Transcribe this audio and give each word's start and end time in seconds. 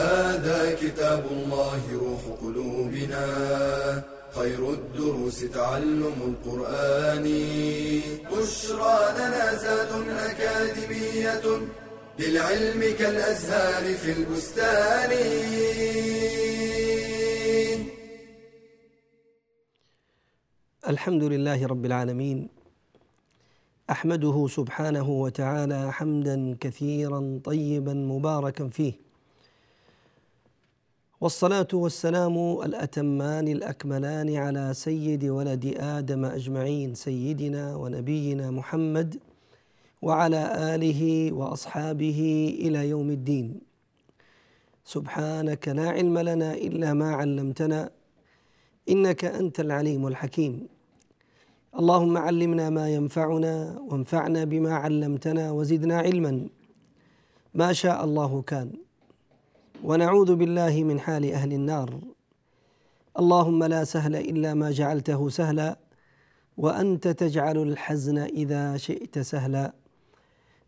هذا 0.00 0.74
كتاب 0.82 1.24
الله 1.30 1.80
روح 2.04 2.22
قلوبنا. 2.42 3.24
خير 4.38 4.70
الدروس 4.70 5.40
تعلم 5.40 6.18
القرآن. 6.30 7.26
بشرى 8.32 8.98
لنا 9.18 9.54
زاد 9.54 9.92
أكاديمية 10.08 11.46
للعلم 12.18 12.80
كالأزهار 12.98 13.84
في 13.94 14.10
البستان. 14.12 15.10
الحمد 20.88 21.24
لله 21.24 21.66
رب 21.66 21.84
العالمين. 21.84 22.48
أحمده 23.90 24.46
سبحانه 24.48 25.08
وتعالى 25.10 25.92
حمدا 25.92 26.56
كثيرا 26.60 27.40
طيبا 27.44 27.94
مباركا 27.94 28.68
فيه. 28.68 29.09
والصلاة 31.20 31.68
والسلام 31.72 32.62
الأتمان 32.62 33.48
الأكملان 33.48 34.36
على 34.36 34.74
سيد 34.74 35.24
ولد 35.24 35.74
آدم 35.76 36.24
أجمعين 36.24 36.94
سيدنا 36.94 37.76
ونبينا 37.76 38.50
محمد 38.50 39.20
وعلى 40.02 40.42
آله 40.74 41.32
وأصحابه 41.32 42.20
إلى 42.60 42.88
يوم 42.88 43.10
الدين. 43.10 43.60
سبحانك 44.84 45.68
لا 45.68 45.88
علم 45.90 46.18
لنا 46.18 46.54
إلا 46.54 46.92
ما 46.94 47.14
علمتنا 47.14 47.90
إنك 48.88 49.24
أنت 49.24 49.60
العليم 49.60 50.06
الحكيم. 50.06 50.68
اللهم 51.78 52.16
علمنا 52.16 52.70
ما 52.70 52.88
ينفعنا 52.88 53.54
وانفعنا 53.88 54.44
بما 54.44 54.74
علمتنا 54.74 55.50
وزدنا 55.50 55.98
علما. 55.98 56.48
ما 57.54 57.72
شاء 57.72 58.04
الله 58.04 58.42
كان. 58.42 58.72
ونعوذ 59.84 60.34
بالله 60.34 60.84
من 60.84 61.00
حال 61.00 61.32
أهل 61.32 61.52
النار. 61.52 61.98
اللهم 63.18 63.64
لا 63.64 63.84
سهل 63.84 64.16
إلا 64.16 64.54
ما 64.54 64.70
جعلته 64.70 65.28
سهلا 65.28 65.78
وأنت 66.56 67.08
تجعل 67.08 67.58
الحزن 67.58 68.18
إذا 68.18 68.76
شئت 68.76 69.18
سهلا. 69.18 69.72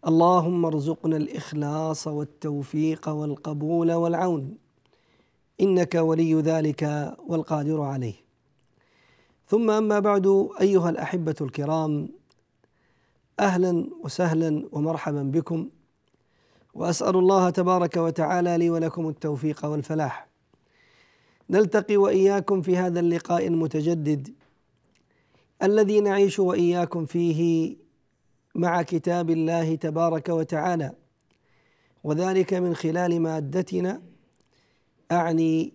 اللهم 0.06 0.64
ارزقنا 0.64 1.16
الإخلاص 1.16 2.06
والتوفيق 2.06 3.08
والقبول 3.08 3.92
والعون 3.92 4.56
إنك 5.60 5.94
ولي 5.94 6.34
ذلك 6.34 7.12
والقادر 7.28 7.82
عليه. 7.82 8.14
ثم 9.46 9.70
أما 9.70 9.98
بعد 9.98 10.48
أيها 10.60 10.90
الأحبة 10.90 11.36
الكرام 11.40 12.08
أهلا 13.40 13.86
وسهلا 14.04 14.68
ومرحبا 14.72 15.22
بكم. 15.22 15.68
وأسأل 16.74 17.16
الله 17.16 17.50
تبارك 17.50 17.96
وتعالى 17.96 18.58
لي 18.58 18.70
ولكم 18.70 19.08
التوفيق 19.08 19.64
والفلاح. 19.66 20.28
نلتقي 21.50 21.96
وإياكم 21.96 22.62
في 22.62 22.76
هذا 22.76 23.00
اللقاء 23.00 23.46
المتجدد 23.46 24.34
الذي 25.62 26.00
نعيش 26.00 26.38
وإياكم 26.38 27.06
فيه 27.06 27.76
مع 28.54 28.82
كتاب 28.82 29.30
الله 29.30 29.74
تبارك 29.74 30.28
وتعالى. 30.28 30.92
وذلك 32.04 32.54
من 32.54 32.74
خلال 32.74 33.20
مادتنا 33.20 34.02
أعني 35.12 35.72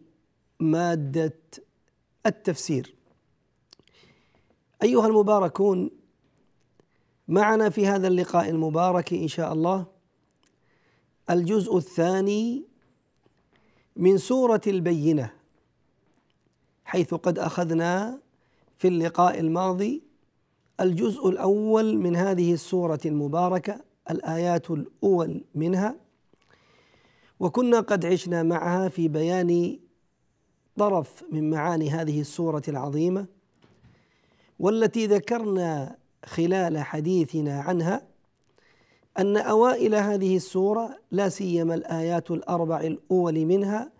مادة 0.59 1.39
التفسير. 2.25 2.95
أيها 4.83 5.07
المباركون 5.07 5.89
معنا 7.27 7.69
في 7.69 7.87
هذا 7.87 8.07
اللقاء 8.07 8.49
المبارك 8.49 9.13
إن 9.13 9.27
شاء 9.27 9.53
الله 9.53 9.96
الجزء 11.29 11.77
الثاني 11.77 12.63
من 13.95 14.17
سورة 14.17 14.61
البينة 14.67 15.33
حيث 16.85 17.13
قد 17.13 17.39
أخذنا 17.39 18.19
في 18.77 18.87
اللقاء 18.87 19.39
الماضي 19.39 20.03
الجزء 20.81 21.29
الأول 21.29 21.97
من 21.97 22.15
هذه 22.15 22.53
السورة 22.53 22.99
المباركة 23.05 23.81
الآيات 24.09 24.71
الأول 24.71 25.43
منها. 25.55 25.95
وكنا 27.39 27.79
قد 27.79 28.05
عشنا 28.05 28.43
معها 28.43 28.89
في 28.89 29.07
بيان 29.07 29.79
طرف 30.77 31.23
من 31.31 31.49
معاني 31.49 31.89
هذه 31.89 32.21
السورة 32.21 32.61
العظيمة 32.67 33.25
والتي 34.59 35.07
ذكرنا 35.07 35.97
خلال 36.25 36.77
حديثنا 36.77 37.61
عنها. 37.61 38.07
أن 39.19 39.37
أوائل 39.37 39.95
هذه 39.95 40.35
السورة 40.35 40.97
لا 41.11 41.29
سيما 41.29 41.75
الآيات 41.75 42.31
الأربع 42.31 42.79
الأول 42.79 43.45
منها 43.45 43.91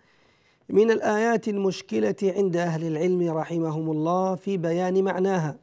من 0.70 0.92
الآيات 0.92 1.48
المشكلة 1.48 2.16
عند 2.24 2.58
أهل 2.58 2.88
العلم 2.88 3.38
رحمهم 3.38 3.92
الله 3.92 4.36
في 4.36 4.58
بيان 4.58 5.04
معناها. 5.04 5.60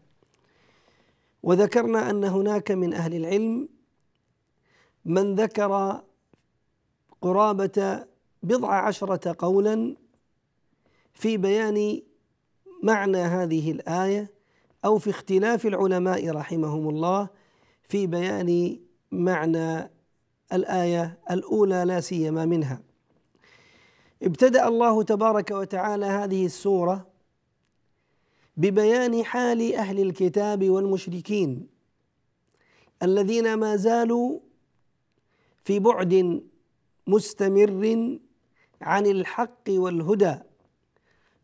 وذكرنا 1.42 2.10
أن 2.10 2.24
هناك 2.24 2.70
من 2.70 2.94
أهل 2.94 3.14
العلم 3.14 3.68
من 5.04 5.34
ذكر 5.34 6.02
قرابة 7.22 8.04
بضع 8.42 8.86
عشرة 8.86 9.36
قولا 9.38 9.96
في 11.14 11.36
بيان 11.36 12.02
معنى 12.82 13.18
هذه 13.18 13.70
الآية 13.70 14.30
أو 14.84 14.98
في 14.98 15.10
اختلاف 15.10 15.66
العلماء 15.66 16.30
رحمهم 16.30 16.88
الله 16.88 17.28
في 17.88 18.06
بيان 18.06 18.78
معنى 19.14 19.90
الآية 20.52 21.18
الأولى 21.30 21.84
لا 21.84 22.00
سيما 22.00 22.44
منها. 22.46 22.82
ابتدأ 24.22 24.68
الله 24.68 25.02
تبارك 25.02 25.50
وتعالى 25.50 26.06
هذه 26.06 26.46
السورة 26.46 27.06
ببيان 28.56 29.24
حال 29.24 29.74
أهل 29.74 30.00
الكتاب 30.00 30.70
والمشركين 30.70 31.66
الذين 33.02 33.54
ما 33.54 33.76
زالوا 33.76 34.40
في 35.64 35.78
بعد 35.78 36.42
مستمر 37.06 38.18
عن 38.80 39.06
الحق 39.06 39.64
والهدى 39.68 40.34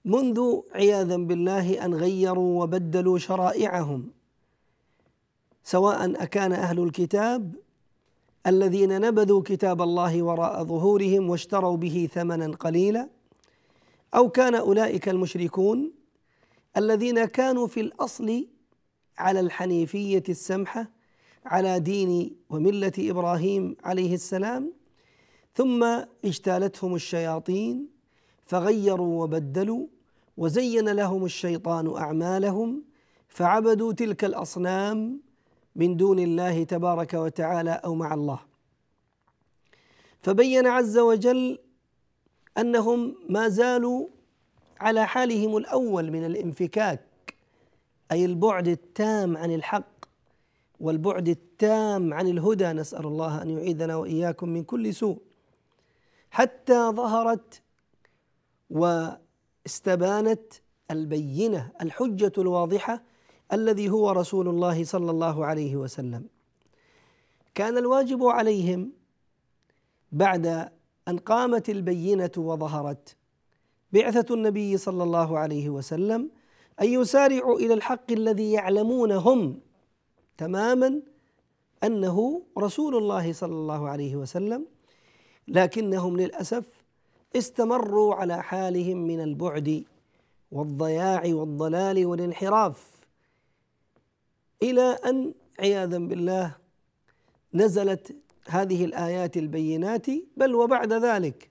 منذ 0.05 0.61
عياذا 0.73 1.17
بالله 1.17 1.85
أن 1.85 1.95
غيروا 1.95 2.63
وبدلوا 2.63 3.19
شرائعهم. 3.19 4.11
سواء 5.71 6.23
أكان 6.23 6.53
أهل 6.53 6.83
الكتاب 6.83 7.55
الذين 8.47 9.01
نبذوا 9.01 9.43
كتاب 9.43 9.83
الله 9.83 10.23
وراء 10.23 10.65
ظهورهم 10.65 11.31
واشتروا 11.31 11.77
به 11.77 12.09
ثمنا 12.15 12.57
قليلا 12.57 13.09
أو 14.15 14.29
كان 14.29 14.55
أولئك 14.55 15.09
المشركون 15.09 15.93
الذين 16.77 17.25
كانوا 17.25 17.67
في 17.67 17.81
الأصل 17.81 18.47
على 19.19 19.41
الحنيفية 19.41 20.23
السمحة 20.29 20.91
على 21.47 21.81
دين 21.81 22.37
وملة 22.51 22.93
إبراهيم 22.99 23.77
عليه 23.85 24.15
السلام 24.15 24.73
ثم 25.55 25.85
اجتالتهم 26.25 26.95
الشياطين 26.95 27.89
فغيروا 28.47 29.23
وبدلوا 29.23 29.87
وزين 30.37 30.89
لهم 30.89 31.25
الشيطان 31.25 31.97
أعمالهم 31.97 32.83
فعبدوا 33.29 33.93
تلك 33.93 34.25
الأصنام 34.25 35.30
من 35.77 35.97
دون 35.97 36.19
الله 36.19 36.65
تبارك 36.65 37.15
وتعالى 37.15 37.71
أو 37.71 37.95
مع 37.95 38.15
الله. 38.15 38.41
فبين 40.23 40.67
عز 40.67 40.99
وجل 40.99 41.59
أنهم 42.59 43.17
ما 43.29 43.49
زالوا 43.49 44.07
على 44.81 45.07
حالهم 45.07 45.57
الأول 45.57 46.11
من 46.11 46.25
الانفكاك 46.27 47.35
أي 48.13 48.25
البعد 48.25 48.69
التام 48.69 49.37
عن 49.37 49.55
الحق 49.55 50.05
والبعد 50.81 51.29
التام 51.29 52.15
عن 52.15 52.29
الهدى. 52.29 52.73
نسأل 52.73 53.07
الله 53.07 53.43
أن 53.43 53.51
يعيذنا 53.51 53.97
وإياكم 53.97 54.49
من 54.49 54.65
كل 54.65 54.95
سوء. 54.95 55.19
حتى 56.31 56.91
ظهرت 56.91 57.63
واستبانت 58.71 60.53
البينة 60.91 61.73
الحجة 61.81 62.33
الواضحة 62.39 63.03
الذي 63.53 63.91
هو 63.91 64.11
رسول 64.11 64.49
الله 64.49 64.85
صلى 64.85 65.11
الله 65.11 65.47
عليه 65.47 65.77
وسلم. 65.77 66.25
كان 67.55 67.79
الواجب 67.79 68.25
عليهم 68.25 68.93
بعد 70.13 70.71
أن 71.09 71.19
قامت 71.19 71.71
البينة 71.71 72.31
وظهرت 72.37 73.17
بعثة 73.93 74.35
النبي 74.35 74.77
صلى 74.77 75.03
الله 75.03 75.39
عليه 75.39 75.69
وسلم 75.69 76.31
أن 76.83 76.87
يسارعوا 76.87 77.59
إلى 77.59 77.75
الحق 77.75 78.13
الذي 78.13 78.53
يعلمون 78.53 79.13
هم 79.13 79.61
تماما 80.39 81.03
أنه 81.85 82.43
رسول 82.59 82.97
الله 82.97 83.33
صلى 83.33 83.53
الله 83.53 83.89
عليه 83.89 84.17
وسلم 84.17 84.67
لكنهم 85.49 86.17
للأسف 86.17 86.65
استمروا 87.37 88.15
على 88.15 88.43
حالهم 88.43 88.97
من 88.97 89.21
البعد 89.21 89.85
والضياع 90.53 91.23
والضلال 91.27 92.07
والانحراف. 92.07 93.00
إلى 94.63 94.83
أن 94.83 95.35
عياذا 95.61 95.99
بالله 95.99 96.57
نزلت 97.55 98.17
هذه 98.47 98.85
الآيات 98.85 99.37
البينات 99.37 100.07
بل 100.37 100.55
وبعد 100.55 100.93
ذلك 100.93 101.51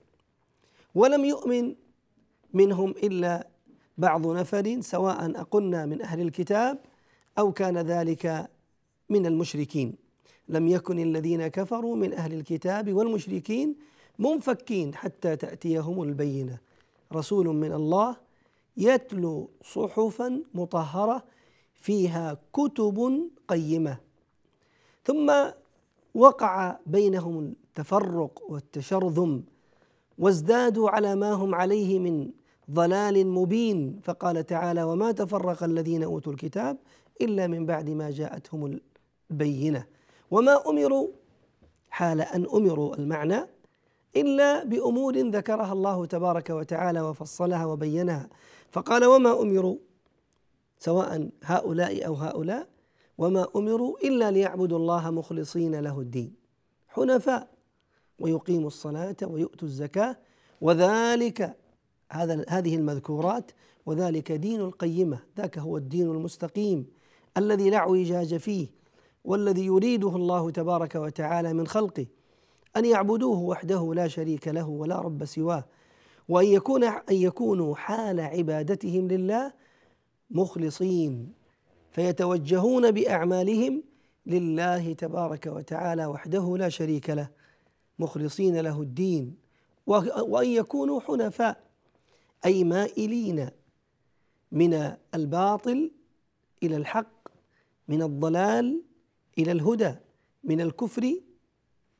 ولم 0.94 1.24
يؤمن 1.24 1.74
منهم 2.54 2.90
إلا 2.90 3.48
بعض 3.98 4.26
نفر 4.26 4.80
سواء 4.80 5.40
أقلنا 5.40 5.86
من 5.86 6.02
أهل 6.02 6.20
الكتاب 6.20 6.78
أو 7.38 7.52
كان 7.52 7.78
ذلك 7.78 8.50
من 9.08 9.26
المشركين. 9.26 9.94
لم 10.48 10.68
يكن 10.68 10.98
الذين 10.98 11.48
كفروا 11.48 11.96
من 11.96 12.12
أهل 12.12 12.32
الكتاب 12.34 12.92
والمشركين 12.92 13.76
منفكين 14.18 14.94
حتى 14.94 15.36
تأتيهم 15.36 16.02
البينة. 16.02 16.58
رسول 17.12 17.46
من 17.48 17.72
الله 17.72 18.16
يتلو 18.76 19.50
صحفا 19.64 20.42
مطهرة 20.54 21.24
فيها 21.80 22.36
كتب 22.52 23.28
قيمة. 23.48 23.98
ثم 25.04 25.32
وقع 26.14 26.76
بينهم 26.86 27.38
التفرق 27.38 28.42
والتشرذم 28.48 29.42
وازدادوا 30.18 30.90
على 30.90 31.14
ما 31.14 31.32
هم 31.32 31.54
عليه 31.54 31.98
من 31.98 32.30
ضلال 32.70 33.26
مبين. 33.26 34.00
فقال 34.02 34.46
تعالى 34.46 34.82
وما 34.82 35.12
تفرق 35.12 35.62
الذين 35.62 36.02
أوتوا 36.02 36.32
الكتاب 36.32 36.76
إلا 37.20 37.46
من 37.46 37.66
بعد 37.66 37.90
ما 37.90 38.10
جاءتهم 38.10 38.80
البينة. 39.30 39.86
وما 40.30 40.68
أمروا 40.70 41.08
حال 41.90 42.20
أن 42.20 42.46
أمروا 42.54 42.96
المعنى 42.96 43.46
إلا 44.16 44.64
بأمور 44.64 45.18
ذكرها 45.18 45.72
الله 45.72 46.06
تبارك 46.06 46.50
وتعالى 46.50 47.00
وفصلها 47.00 47.66
وبينها. 47.66 48.28
فقال 48.70 49.04
وما 49.04 49.42
أمروا 49.42 49.76
سواء 50.80 51.30
هؤلاء 51.42 52.06
أو 52.06 52.14
هؤلاء 52.14 52.68
وما 53.18 53.46
أمروا 53.56 53.98
إلا 54.04 54.30
ليعبدوا 54.30 54.78
الله 54.78 55.10
مخلصين 55.10 55.74
له 55.74 56.00
الدين 56.00 56.34
حنفاء 56.88 57.48
ويقيموا 58.18 58.66
الصلاة 58.66 59.16
ويؤتوا 59.22 59.68
الزكاة 59.68 60.16
وذلك 60.60 61.56
هذا 62.12 62.44
هذه 62.48 62.76
المذكورات 62.76 63.50
وذلك 63.86 64.32
دين 64.32 64.60
القيمة 64.60 65.18
ذاك 65.36 65.58
هو 65.58 65.76
الدين 65.76 66.10
المستقيم 66.10 66.86
الذي 67.36 67.70
لا 67.70 67.76
اعوجاج 67.76 68.36
فيه 68.36 68.66
والذي 69.24 69.66
يريده 69.66 70.16
الله 70.16 70.50
تبارك 70.50 70.94
وتعالى 70.94 71.52
من 71.52 71.66
خلقه 71.66 72.06
أن 72.76 72.84
يعبدوه 72.84 73.38
وحده 73.38 73.94
لا 73.94 74.08
شريك 74.08 74.48
له 74.48 74.68
ولا 74.68 75.00
رب 75.00 75.24
سواه 75.24 75.64
وأن 76.28 76.46
يكون 76.46 76.84
أن 76.84 77.00
يكونوا 77.10 77.74
حال 77.74 78.20
عبادتهم 78.20 79.08
لله 79.08 79.52
مخلصين 80.30 81.32
فيتوجهون 81.90 82.90
بأعمالهم 82.90 83.82
لله 84.26 84.92
تبارك 84.92 85.46
وتعالى 85.46 86.06
وحده 86.06 86.56
لا 86.56 86.68
شريك 86.68 87.10
له 87.10 87.28
مخلصين 87.98 88.60
له 88.60 88.80
الدين. 88.80 89.36
وأن 89.86 90.46
يكونوا 90.46 91.00
حنفاء 91.00 91.60
أي 92.44 92.64
مائلين 92.64 93.48
من 94.52 94.92
الباطل 95.14 95.90
إلى 96.62 96.76
الحق 96.76 97.28
من 97.88 98.02
الضلال 98.02 98.82
إلى 99.38 99.52
الهدى 99.52 99.94
من 100.44 100.60
الكفر 100.60 101.14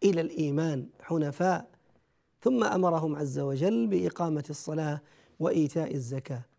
إلى 0.05 0.21
الإيمان 0.21 0.89
حنفاء. 1.03 1.71
ثم 2.43 2.65
أمرهم 2.65 3.17
عز 3.17 3.39
وجل 3.39 3.87
بإقامة 3.87 4.45
الصلاة 4.51 5.01
وإيتاء 5.41 5.95
الزكاة. 5.95 6.50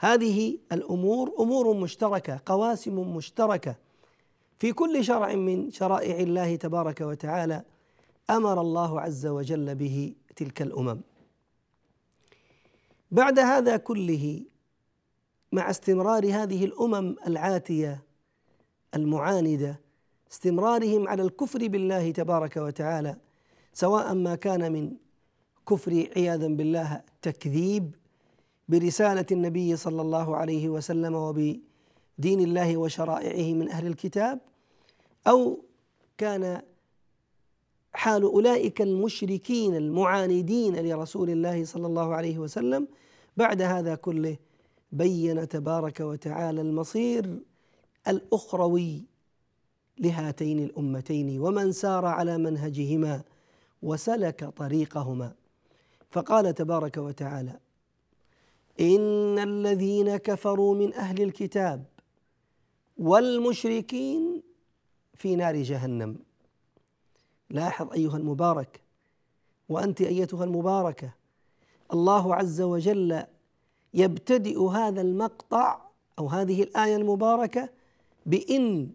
هذه 0.00 0.58
الأمور 0.72 1.32
أمور 1.40 1.74
مشتركة 1.74 2.40
قواسم 2.46 3.16
مشتركة. 3.16 3.76
في 4.58 4.72
كل 4.72 5.04
شرع 5.04 5.34
من 5.34 5.70
شرائع 5.70 6.16
الله 6.16 6.56
تبارك 6.56 7.00
وتعالى 7.00 7.62
أمر 8.30 8.60
الله 8.60 9.00
عز 9.00 9.26
وجل 9.26 9.74
به 9.74 10.14
تلك 10.36 10.62
الأمم. 10.62 11.00
بعد 13.10 13.38
هذا 13.38 13.76
كله 13.76 14.42
مع 15.52 15.70
استمرار 15.70 16.26
هذه 16.26 16.64
الأمم 16.64 17.16
العاتية 17.26 18.02
المعاندة 18.94 19.80
استمرارهم 20.32 21.08
على 21.08 21.22
الكفر 21.22 21.68
بالله 21.68 22.10
تبارك 22.10 22.56
وتعالى 22.56 23.16
سواء 23.72 24.14
ما 24.14 24.34
كان 24.34 24.72
من 24.72 24.92
كفر 25.68 26.08
عياذا 26.16 26.48
بالله 26.48 27.02
تكذيب 27.22 27.99
برسالة 28.70 29.26
النبي 29.32 29.76
صلى 29.76 30.02
الله 30.02 30.36
عليه 30.36 30.68
وسلم 30.68 31.14
وبدين 31.14 31.60
الله 32.40 32.76
وشرائعه 32.76 33.54
من 33.54 33.68
أهل 33.70 33.86
الكتاب 33.86 34.38
أو 35.26 35.64
كان 36.18 36.62
حال 37.92 38.22
أولئك 38.22 38.82
المشركين 38.82 39.76
المعاندين 39.76 40.76
لرسول 40.76 41.30
الله 41.30 41.64
صلى 41.64 41.86
الله 41.86 42.14
عليه 42.14 42.38
وسلم 42.38 42.88
بعد 43.36 43.62
هذا 43.62 43.94
كله 43.94 44.36
بين 44.92 45.48
تبارك 45.48 46.00
وتعالى 46.00 46.60
المصير 46.60 47.38
الأخروي 48.08 49.02
لهاتين 49.98 50.58
الأمتين 50.58 51.40
ومن 51.40 51.72
سار 51.72 52.06
على 52.06 52.38
منهجهما 52.38 53.22
وسلك 53.82 54.44
طريقهما. 54.44 55.32
فقال 56.10 56.54
تبارك 56.54 56.96
وتعالى 56.96 57.58
إن 58.80 59.38
الذين 59.38 60.16
كفروا 60.16 60.74
من 60.74 60.94
أهل 60.94 61.22
الكتاب 61.22 61.84
والمشركين 62.98 64.42
في 65.14 65.36
نار 65.36 65.56
جهنم. 65.56 66.16
لاحظ 67.50 67.92
أيها 67.92 68.16
المبارك 68.16 68.80
وأنت 69.68 70.00
أيتها 70.00 70.44
المباركة 70.44 71.14
الله 71.92 72.34
عز 72.34 72.60
وجل 72.60 73.24
يبتدئ 73.94 74.62
هذا 74.62 75.00
المقطع 75.00 75.80
أو 76.18 76.26
هذه 76.26 76.62
الآية 76.62 76.96
المباركة 76.96 77.68
بإن 78.26 78.90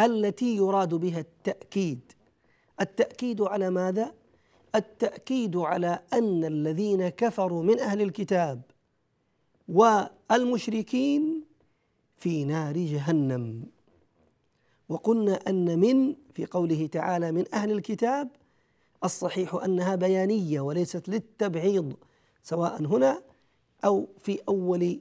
التي 0.00 0.56
يراد 0.56 0.94
بها 0.94 1.20
التأكيد. 1.20 2.12
التأكيد 2.80 3.40
على 3.40 3.70
ماذا؟ 3.70 4.14
التأكيد 4.74 5.56
على 5.56 6.00
أن 6.12 6.44
الذين 6.44 7.08
كفروا 7.08 7.62
من 7.62 7.80
أهل 7.80 8.02
الكتاب 8.02 8.62
والمشركين 9.68 11.44
في 12.16 12.44
نار 12.44 12.76
جهنم. 12.76 13.64
وقلنا 14.88 15.34
أن 15.48 15.78
من 15.78 16.16
في 16.34 16.46
قوله 16.46 16.86
تعالى 16.86 17.32
من 17.32 17.44
أهل 17.54 17.70
الكتاب 17.70 18.28
الصحيح 19.04 19.54
أنها 19.54 19.94
بيانية 19.94 20.60
وليست 20.60 21.08
للتبعيض 21.08 21.96
سواء 22.42 22.84
هنا 22.84 23.22
أو 23.84 24.08
في 24.18 24.40
أول 24.48 25.00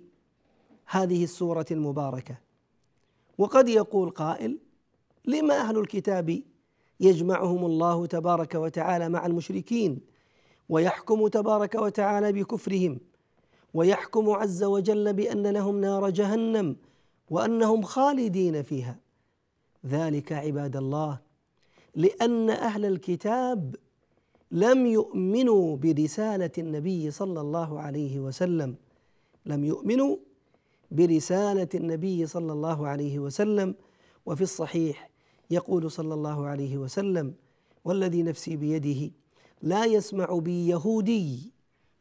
هذه 0.85 1.23
السورة 1.23 1.65
المباركة. 1.71 2.37
وقد 3.37 3.69
يقول 3.69 4.09
قائل 4.09 4.59
لما 5.25 5.59
أهل 5.59 5.77
الكتاب 5.77 6.43
يجمعهم 6.99 7.65
الله 7.65 8.05
تبارك 8.05 8.55
وتعالى 8.55 9.09
مع 9.09 9.25
المشركين 9.25 9.99
ويحكم 10.69 11.27
تبارك 11.27 11.75
وتعالى 11.75 12.31
بكفرهم 12.31 12.99
ويحكم 13.75 14.29
عز 14.29 14.63
وجل 14.63 15.13
بأن 15.13 15.47
لهم 15.47 15.81
نار 15.81 16.09
جهنم 16.09 16.75
وأنهم 17.29 17.81
خالدين 17.81 18.61
فيها. 18.63 18.99
ذلك 19.85 20.31
عباد 20.31 20.75
الله 20.75 21.19
لأن 21.95 22.49
أهل 22.49 22.85
الكتاب 22.85 23.75
لم 24.51 24.85
يؤمنوا 24.85 25.77
برسالة 25.77 26.51
النبي 26.57 27.11
صلى 27.11 27.41
الله 27.41 27.79
عليه 27.79 28.19
وسلم. 28.19 28.75
لم 29.45 29.63
يؤمنوا 29.63 30.17
برسالة 30.91 31.69
النبي 31.75 32.25
صلى 32.25 32.51
الله 32.51 32.87
عليه 32.87 33.19
وسلم. 33.19 33.75
وفي 34.25 34.41
الصحيح 34.41 35.09
يقول 35.51 35.91
صلى 35.91 36.13
الله 36.13 36.45
عليه 36.45 36.77
وسلم 36.77 37.33
والذي 37.85 38.23
نفسي 38.23 38.55
بيده 38.55 39.11
لا 39.61 39.85
يسمع 39.85 40.39
بي 40.39 40.67
يهودي 40.67 41.51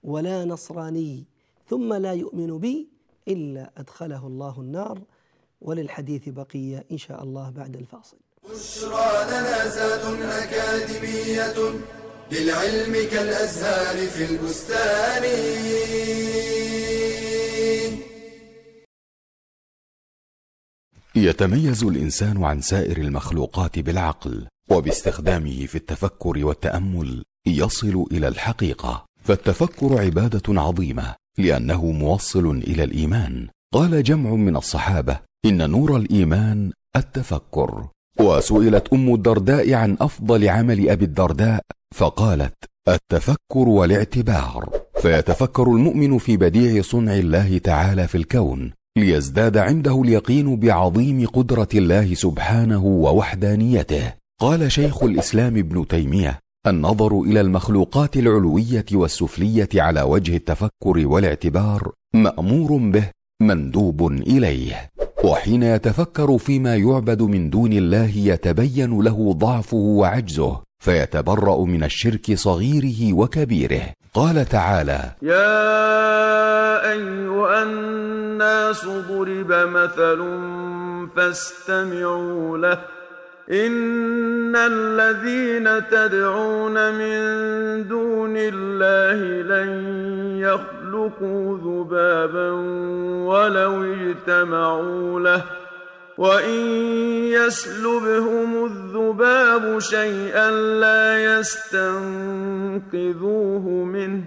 ولا 0.02 0.44
نصراني 0.44 1.24
ثم 1.70 1.94
لا 1.94 2.12
يؤمن 2.12 2.58
بي 2.58 2.88
إلا 3.28 3.72
أدخله 3.76 4.26
الله 4.26 4.60
النار 4.60 5.02
وللحديث 5.60 6.28
بقية 6.28 6.84
إن 6.92 6.98
شاء 6.98 7.22
الله 7.22 7.50
بعد 7.50 7.76
الفاصل. 7.76 8.16
بشرى 8.50 9.24
لنا 9.30 10.42
أكاديمية 10.44 11.80
للعلم 12.32 13.10
كالأزهار 13.10 14.06
في 14.06 14.24
البستان. 14.24 15.24
يتميز 21.16 21.84
الإنسان 21.84 22.44
عن 22.44 22.60
سائر 22.60 22.96
المخلوقات 22.96 23.78
بالعقل 23.78 24.46
وباستخدامه 24.70 25.66
في 25.66 25.74
التفكر 25.74 26.44
والتأمل 26.46 27.24
يصل 27.46 28.06
إلى 28.12 28.28
الحقيقة. 28.28 29.06
فالتفكر 29.24 30.00
عبادة 30.00 30.60
عظيمة 30.60 31.14
لأنه 31.38 31.84
موصل 31.84 32.50
إلى 32.50 32.84
الإيمان. 32.84 33.48
قال 33.74 34.02
جمع 34.02 34.30
من 34.30 34.56
الصحابة 34.56 35.18
إن 35.44 35.70
نور 35.70 35.96
الإيمان 35.96 36.72
التفكر. 36.96 37.88
وسئلت 38.20 38.92
أم 38.92 39.14
الدرداء 39.14 39.72
عن 39.72 39.96
أفضل 40.00 40.48
عمل 40.48 40.90
أبي 40.90 41.04
الدرداء 41.04 41.60
فقالت 41.94 42.54
التفكر 42.88 43.68
والاعتبار. 43.68 44.68
فيتفكر 45.02 45.62
المؤمن 45.62 46.18
في 46.18 46.36
بديع 46.36 46.82
صنع 46.82 47.14
الله 47.14 47.58
تعالى 47.58 48.08
في 48.08 48.14
الكون 48.14 48.72
ليزداد 48.98 49.56
عنده 49.56 50.02
اليقين 50.02 50.56
بعظيم 50.56 51.26
قدرة 51.26 51.68
الله 51.74 52.14
سبحانه 52.14 52.84
ووحدانيته. 52.84 54.12
قال 54.40 54.72
شيخ 54.72 55.02
الإسلام 55.02 55.56
ابن 55.56 55.88
تيمية 55.88 56.40
النظر 56.66 57.20
إلى 57.20 57.40
المخلوقات 57.40 58.16
العلوية 58.16 58.84
والسفلية 58.92 59.68
على 59.74 60.02
وجه 60.02 60.36
التفكر 60.36 61.06
والاعتبار 61.06 61.92
مأمور 62.14 62.76
به 62.90 63.10
مندوب 63.42 64.12
إليه. 64.12 64.90
وحين 65.24 65.62
يتفكر 65.62 66.38
فيما 66.38 66.76
يعبد 66.76 67.22
من 67.22 67.50
دون 67.50 67.72
الله 67.72 68.10
يتبين 68.16 69.02
له 69.02 69.32
ضعفه 69.32 69.76
وعجزه 69.76 70.60
فيتبرأ 70.82 71.64
من 71.64 71.84
الشرك 71.84 72.34
صغيره 72.34 73.12
وكبيره. 73.12 73.82
قال 74.14 74.48
تعالى 74.48 75.10
يا 75.22 76.92
أيها 76.92 77.62
الناس 77.62 78.84
ضرب 78.84 79.52
مثل 79.52 80.18
فاستمعوا 81.16 82.58
له. 82.58 83.03
ان 83.50 84.56
الذين 84.56 85.88
تدعون 85.90 86.72
من 86.72 87.18
دون 87.88 88.36
الله 88.36 89.42
لن 89.42 89.70
يخلقوا 90.38 91.58
ذبابا 91.58 92.50
ولو 93.28 93.84
اجتمعوا 93.84 95.20
له 95.20 95.44
وان 96.18 96.60
يسلبهم 97.24 98.64
الذباب 98.64 99.78
شيئا 99.78 100.50
لا 100.50 101.38
يستنقذوه 101.38 101.84
منه 103.68 104.24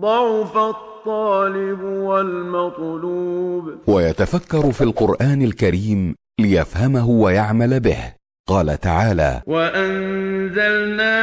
ضعف 0.00 0.56
الطالب 0.56 1.82
والمطلوب. 1.82 3.64
ويتفكر 3.86 4.72
في 4.72 4.84
القرآن 4.84 5.42
الكريم 5.42 6.14
ليفهمه 6.40 7.08
ويعمل 7.08 7.80
به. 7.80 8.17
قال 8.48 8.80
تعالى 8.80 9.42
وأنزلنا 9.46 11.14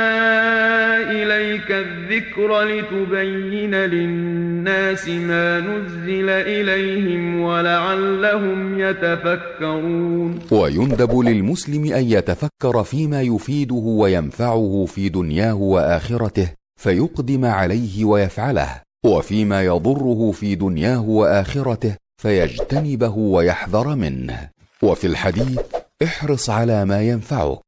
إليك 1.11 1.71
الذكر 1.71 2.63
لتبين 2.63 3.75
للناس 3.75 5.09
ما 5.09 5.59
نزل 5.59 6.29
إليهم 6.29 7.41
ولعلهم 7.41 8.79
يتفكرون. 8.79 10.39
ويندب 10.51 11.19
للمسلم 11.19 11.93
أن 11.93 12.03
يتفكر 12.03 12.83
فيما 12.83 13.21
يفيده 13.21 13.75
وينفعه 13.75 14.85
في 14.87 15.09
دنياه 15.09 15.55
وآخرته 15.55 16.49
فيقدم 16.81 17.45
عليه 17.45 18.05
ويفعله 18.05 18.81
وفيما 19.05 19.63
يضره 19.63 20.31
في 20.31 20.55
دنياه 20.55 21.09
وآخرته 21.09 21.95
فيجتنبه 22.21 23.17
ويحذر 23.17 23.95
منه. 23.95 24.49
وفي 24.83 25.07
الحديث 25.07 25.59
احرص 26.03 26.49
على 26.49 26.85
ما 26.85 27.01
ينفعك 27.01 27.61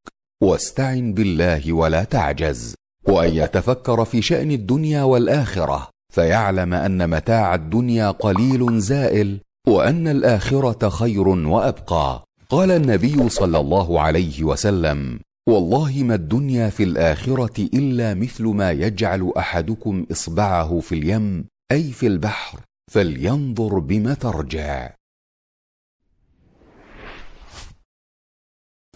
واستعن 0.43 1.13
بالله 1.13 1.73
ولا 1.73 2.03
تعجز. 2.03 2.75
وأن 3.07 3.33
يتفكر 3.33 4.05
في 4.05 4.21
شأن 4.21 4.51
الدنيا 4.51 5.03
والآخرة 5.03 5.89
فيعلم 6.13 6.73
أن 6.73 7.09
متاع 7.09 7.55
الدنيا 7.55 8.11
قليل 8.11 8.79
زائل 8.79 9.39
وأن 9.67 10.07
الآخرة 10.07 10.89
خير 10.89 11.27
وأبقى. 11.27 12.23
قال 12.49 12.71
النبي 12.71 13.29
صلى 13.29 13.59
الله 13.59 14.01
عليه 14.01 14.43
وسلم 14.43 15.19
والله 15.49 16.03
ما 16.03 16.15
الدنيا 16.15 16.69
في 16.69 16.83
الآخرة 16.83 17.61
إلا 17.73 18.13
مثل 18.13 18.43
ما 18.43 18.71
يجعل 18.71 19.33
أحدكم 19.37 20.05
إصبعه 20.11 20.79
في 20.79 20.95
اليم 20.95 21.45
أي 21.71 21.91
في 21.91 22.07
البحر 22.07 22.59
فلينظر 22.91 23.79
بم 23.79 24.13
ترجع. 24.13 24.96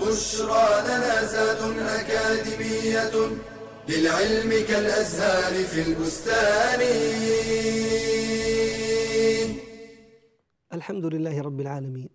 بشرى 0.02 0.68
لنا 0.88 1.26
زاد 1.26 1.62
أكاديمية 1.80 3.14
للعلم 3.90 4.50
كالأزهار 4.68 5.54
في 5.64 5.82
البستان. 5.88 6.82
الحمد 10.74 11.06
لله 11.06 11.42
رب 11.42 11.60
العالمين. 11.62 12.10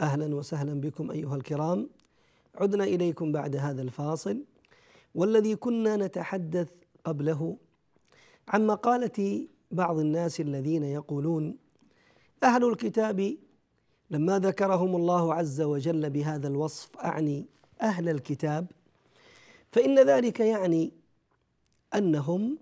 أهلا 0.00 0.34
وسهلا 0.34 0.80
بكم 0.80 1.10
أيها 1.10 1.36
الكرام. 1.36 1.90
عدنا 2.54 2.84
إليكم 2.84 3.32
بعد 3.32 3.56
هذا 3.56 3.82
الفاصل. 3.82 4.44
والذي 5.14 5.56
كنا 5.56 5.96
نتحدث 5.96 6.68
قبله 7.04 7.56
عن 8.48 8.66
مقالة 8.66 9.46
بعض 9.70 9.98
الناس 9.98 10.40
الذين 10.40 10.84
يقولون 10.84 11.56
أهل 12.42 12.64
الكتاب 12.64 13.36
لما 14.14 14.38
ذكرهم 14.38 14.96
الله 14.96 15.34
عز 15.34 15.60
وجل 15.60 16.10
بهذا 16.10 16.48
الوصف 16.48 16.96
أعني 16.96 17.46
أهل 17.82 18.08
الكتاب 18.08 18.66
فإن 19.72 19.98
ذلك 19.98 20.40
يعني 20.40 20.92
أنهم 21.94 22.58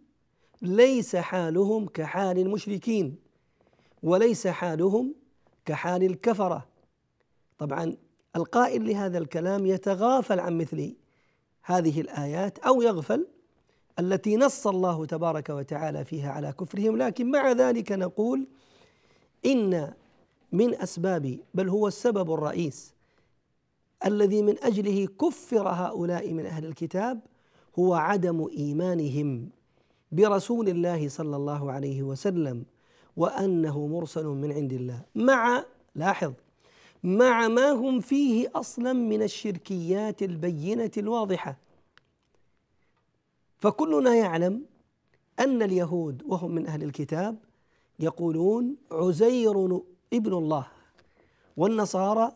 ليس 0.63 1.17
حالهم 1.17 1.87
كحال 1.87 2.39
المشركين 2.39 3.17
وليس 4.03 4.47
حالهم 4.47 5.15
كحال 5.65 6.03
الكفرة. 6.03 6.69
طبعا 7.59 7.97
القائل 8.37 8.89
لهذا 8.89 9.19
الكلام 9.19 9.67
يتغافل 9.67 10.41
عن 10.41 10.59
مثل 10.59 10.95
هذه 11.63 12.01
الآيات 12.01 12.59
أو 12.59 12.83
يغفل 12.83 13.27
التي 13.99 14.37
نص 14.37 14.67
الله 14.67 15.07
تبارك 15.07 15.51
وتعالى 15.51 16.05
فيها 16.05 16.33
على 16.33 16.53
كفرهم 16.53 16.97
لكن 16.97 17.31
مع 17.31 17.53
ذلك 17.53 17.93
نقول 17.93 18.47
إن 19.47 19.93
من 20.53 20.75
اسباب 20.75 21.39
بل 21.55 21.69
هو 21.69 21.89
السبب 21.89 22.33
الرئيس 22.35 22.95
الذي 24.07 24.43
من 24.43 24.65
أجله 24.65 25.07
كفر 25.07 25.69
هؤلاء 25.69 26.33
من 26.33 26.47
أهل 26.47 26.65
الكتاب 26.65 27.21
هو 27.79 27.95
عدم 27.95 28.49
إيمانهم 28.57 29.51
برسول 30.13 30.69
الله 30.69 31.09
صلى 31.09 31.37
الله 31.37 31.73
عليه 31.73 32.03
وسلم 32.03 32.65
وأنه 33.17 33.87
مرسل 33.87 34.27
من 34.27 34.53
عند 34.53 34.73
الله. 34.73 35.03
مع 35.15 35.65
لاحظ 35.95 36.33
مع 37.03 37.49
ما 37.49 37.71
هم 37.71 38.01
فيه 38.01 38.51
أصلا 38.55 38.93
من 38.93 39.23
الشركيات 39.23 40.23
البينة 40.23 40.91
الواضحة. 40.97 41.59
فكلنا 43.59 44.15
يعلم 44.15 44.65
أن 45.39 45.63
اليهود 45.63 46.23
وهم 46.27 46.55
من 46.55 46.67
أهل 46.67 46.83
الكتاب 46.83 47.37
يقولون 48.01 48.77
عزير 48.91 49.83
ابن 50.13 50.33
الله. 50.33 50.67
والنصارى 51.57 52.33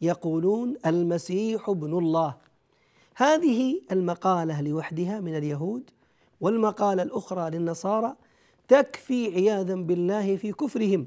يقولون 0.00 0.76
المسيح 0.86 1.68
ابن 1.68 1.98
الله. 1.98 2.34
هذه 3.16 3.80
المقالة 3.92 4.62
لوحدها 4.62 5.20
من 5.20 5.36
اليهود 5.36 5.90
والمقالة 6.40 7.02
الأخرى 7.02 7.50
للنصارى 7.50 8.14
تكفي 8.68 9.34
عياذا 9.34 9.74
بالله 9.74 10.36
في 10.36 10.52
كفرهم 10.52 11.06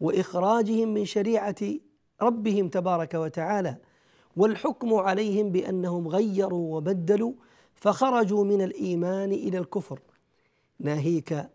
وإخراجهم 0.00 0.88
من 0.88 1.04
شريعة 1.04 1.54
ربهم 2.22 2.68
تبارك 2.68 3.14
وتعالى 3.14 3.76
والحكم 4.36 4.94
عليهم 4.94 5.50
بأنهم 5.50 6.08
غيروا 6.08 6.76
وبدلوا 6.76 7.32
فخرجوا 7.74 8.44
من 8.44 8.62
الإيمان 8.62 9.32
إلى 9.32 9.58
الكفر. 9.58 10.00
ناهيك 10.78 11.48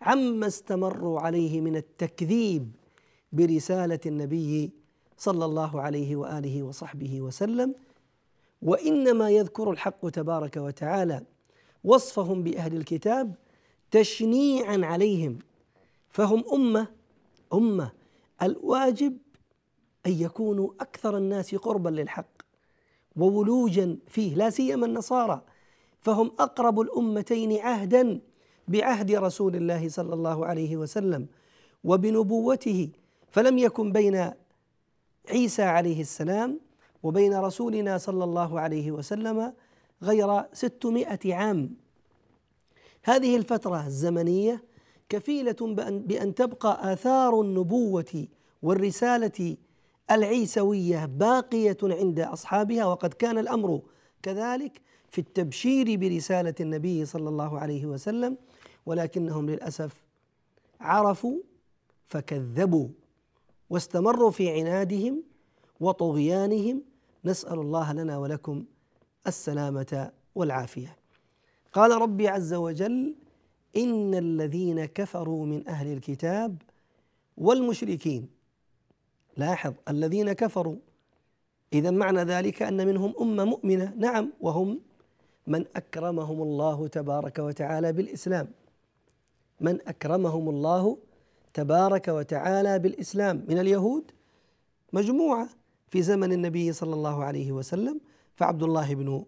عما 0.00 0.46
استمروا 0.46 1.20
عليه 1.20 1.60
من 1.60 1.76
التكذيب. 1.76 2.72
برسالة 3.32 4.00
النبي 4.06 4.70
صلى 5.16 5.44
الله 5.44 5.80
عليه 5.80 6.16
وآله 6.16 6.62
وصحبه 6.62 7.20
وسلم 7.20 7.74
وإنما 8.62 9.30
يذكر 9.30 9.70
الحق 9.70 10.08
تبارك 10.08 10.56
وتعالى 10.56 11.22
وصفهم 11.84 12.42
بأهل 12.42 12.76
الكتاب 12.76 13.34
تشنيعا 13.90 14.80
عليهم 14.82 15.38
فهم 16.10 16.44
أمة 16.52 16.86
أمة 17.52 17.92
الواجب 18.42 19.16
أن 20.06 20.12
يكونوا 20.12 20.70
أكثر 20.80 21.16
الناس 21.16 21.54
قربا 21.54 21.88
للحق 21.88 22.42
وولوجا 23.16 23.98
فيه 24.06 24.34
لا 24.34 24.50
سيما 24.50 24.86
النصارى 24.86 25.42
فهم 26.00 26.32
أقرب 26.38 26.80
الأمتين 26.80 27.58
عهدا 27.60 28.20
بعهد 28.68 29.10
رسول 29.10 29.56
الله 29.56 29.88
صلى 29.88 30.14
الله 30.14 30.46
عليه 30.46 30.76
وسلم 30.76 31.26
وبنبوته 31.84 32.88
فلم 33.32 33.58
يكن 33.58 33.92
بين 33.92 34.30
عيسى 35.30 35.62
عليه 35.62 36.00
السلام 36.00 36.60
وبين 37.02 37.34
رسولنا 37.34 37.98
صلى 37.98 38.24
الله 38.24 38.60
عليه 38.60 38.90
وسلم 38.90 39.52
غير 40.02 40.42
ستمائة 40.52 41.34
عام. 41.34 41.74
هذه 43.04 43.36
الفترة 43.36 43.86
الزمنية 43.86 44.64
كفيلة 45.08 45.56
بأن, 45.60 45.98
بأن 45.98 46.34
تبقى 46.34 46.92
آثار 46.92 47.40
النبوة 47.40 48.26
والرسالة 48.62 49.56
العيسوية 50.10 51.06
باقية 51.06 51.76
عند 51.82 52.20
أصحابها 52.20 52.84
وقد 52.86 53.14
كان 53.14 53.38
الأمر 53.38 53.80
كذلك 54.22 54.80
في 55.08 55.20
التبشير 55.20 55.96
برسالة 55.96 56.54
النبي 56.60 57.04
صلى 57.04 57.28
الله 57.28 57.58
عليه 57.58 57.86
وسلم 57.86 58.36
ولكنهم 58.86 59.50
للأسف 59.50 60.04
عرفوا 60.80 61.38
فكذبوا. 62.08 62.88
واستمروا 63.72 64.30
في 64.30 64.50
عنادهم 64.50 65.22
وطغيانهم 65.80 66.82
نسأل 67.24 67.58
الله 67.58 67.92
لنا 67.92 68.18
ولكم 68.18 68.64
السلامة 69.26 70.10
والعافية. 70.34 70.96
قال 71.72 71.90
ربي 71.90 72.28
عز 72.28 72.54
وجل 72.54 73.14
إن 73.76 74.14
الذين 74.14 74.84
كفروا 74.84 75.46
من 75.46 75.68
أهل 75.68 75.92
الكتاب 75.92 76.62
والمشركين 77.36 78.28
لاحظ 79.36 79.74
الذين 79.88 80.32
كفروا. 80.32 80.76
إذا 81.72 81.90
معنى 81.90 82.22
ذلك 82.22 82.62
أن 82.62 82.86
منهم 82.86 83.14
أمة 83.20 83.44
مؤمنة 83.44 83.94
نعم 83.96 84.32
وهم 84.40 84.80
من 85.46 85.64
أكرمهم 85.76 86.42
الله 86.42 86.88
تبارك 86.88 87.38
وتعالى 87.38 87.92
بالإسلام. 87.92 88.48
من 89.60 89.80
أكرمهم 89.88 90.48
الله 90.48 90.98
تبارك 91.54 92.08
وتعالى 92.08 92.78
بالإسلام 92.78 93.44
من 93.48 93.58
اليهود 93.58 94.10
مجموعة 94.92 95.48
في 95.88 96.02
زمن 96.02 96.32
النبي 96.32 96.72
صلى 96.72 96.94
الله 96.94 97.24
عليه 97.24 97.52
وسلم 97.52 98.00
فعبد 98.34 98.62
الله 98.62 98.94
بن 98.94 99.24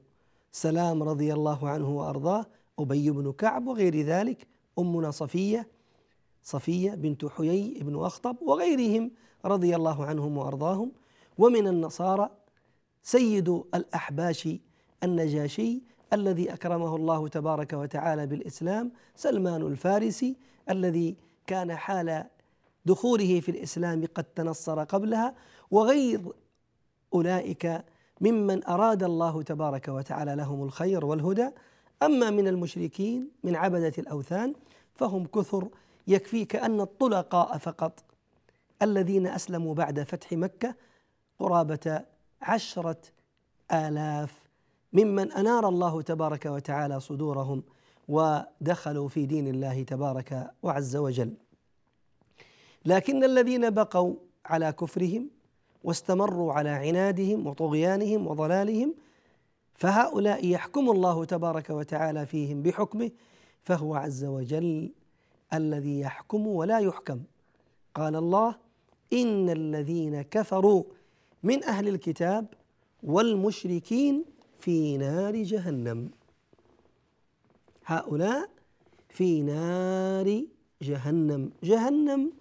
سلام 0.52 1.02
رضي 1.02 1.34
الله 1.34 1.68
عنه 1.68 1.90
وأرضاه 1.90 2.46
أبي 2.78 3.10
بن 3.10 3.32
كعب 3.32 3.66
وغير 3.66 4.02
ذلك 4.02 4.46
أمنا 4.78 5.10
صفية 5.10 5.68
صفية 6.42 6.90
بنت 6.90 7.24
حيي 7.26 7.78
بن 7.82 8.04
أخطب 8.04 8.36
وغيرهم 8.42 9.10
رضي 9.44 9.76
الله 9.76 10.04
عنهم 10.04 10.38
وأرضاهم. 10.38 10.92
ومن 11.38 11.66
النصارى 11.66 12.30
سيد 13.02 13.48
الأحباش 13.48 14.48
النجاشي 15.02 15.82
الذي 16.12 16.52
أكرمه 16.52 16.96
الله 16.96 17.28
تبارك 17.28 17.72
وتعالى 17.72 18.26
بالإسلام 18.26 18.92
سلمان 19.16 19.62
الفارسي 19.62 20.36
الذي 20.70 21.16
كان 21.46 21.76
حال 21.76 22.24
دخوله 22.84 23.40
في 23.40 23.50
الإسلام 23.50 24.04
قد 24.14 24.24
تنصر 24.24 24.84
قبلها 24.84 25.34
وغير 25.70 26.32
أولئك 27.14 27.84
ممن 28.20 28.66
أراد 28.66 29.02
الله 29.02 29.42
تبارك 29.42 29.88
وتعالى 29.88 30.34
لهم 30.34 30.62
الخير 30.62 31.04
والهدى. 31.04 31.50
أما 32.02 32.30
من 32.30 32.48
المشركين 32.48 33.30
من 33.44 33.56
عبدة 33.56 33.92
الأوثان 33.98 34.54
فهم 34.94 35.26
كثر 35.26 35.68
يكفيك 36.06 36.56
أن 36.56 36.80
الطلقاء 36.80 37.58
فقط 37.58 38.04
الذين 38.82 39.26
أسلموا 39.26 39.74
بعد 39.74 40.02
فتح 40.02 40.32
مكة 40.32 40.74
قرابة 41.38 42.04
عشرة 42.42 42.96
آلاف 43.72 44.42
ممن 44.92 45.32
أنار 45.32 45.68
الله 45.68 46.02
تبارك 46.02 46.46
وتعالى 46.46 47.00
صدورهم. 47.00 47.62
ودخلوا 48.08 49.08
في 49.08 49.26
دين 49.26 49.48
الله 49.48 49.82
تبارك 49.82 50.50
وعز 50.62 50.96
وجل. 50.96 51.34
لكن 52.86 53.24
الذين 53.24 53.70
بقوا 53.70 54.14
على 54.46 54.72
كفرهم 54.72 55.30
واستمروا 55.84 56.52
على 56.52 56.68
عنادهم 56.68 57.46
وطغيانهم 57.46 58.26
وضلالهم 58.26 58.94
فهؤلاء 59.74 60.46
يحكم 60.46 60.90
الله 60.90 61.24
تبارك 61.24 61.70
وتعالى 61.70 62.26
فيهم 62.26 62.62
بحكمه 62.62 63.10
فهو 63.62 63.94
عز 63.94 64.24
وجل 64.24 64.92
الذي 65.54 66.00
يحكم 66.00 66.46
ولا 66.46 66.78
يحكم. 66.78 67.20
قال 67.94 68.16
الله 68.16 68.56
إن 69.12 69.50
الذين 69.50 70.22
كفروا 70.22 70.84
من 71.42 71.64
أهل 71.64 71.88
الكتاب 71.88 72.46
والمشركين 73.02 74.24
في 74.58 74.96
نار 74.96 75.36
جهنم. 75.36 76.10
هؤلاء 77.86 78.50
في 79.08 79.42
نار 79.42 80.44
جهنم. 80.82 81.50
جهنم 81.62 82.32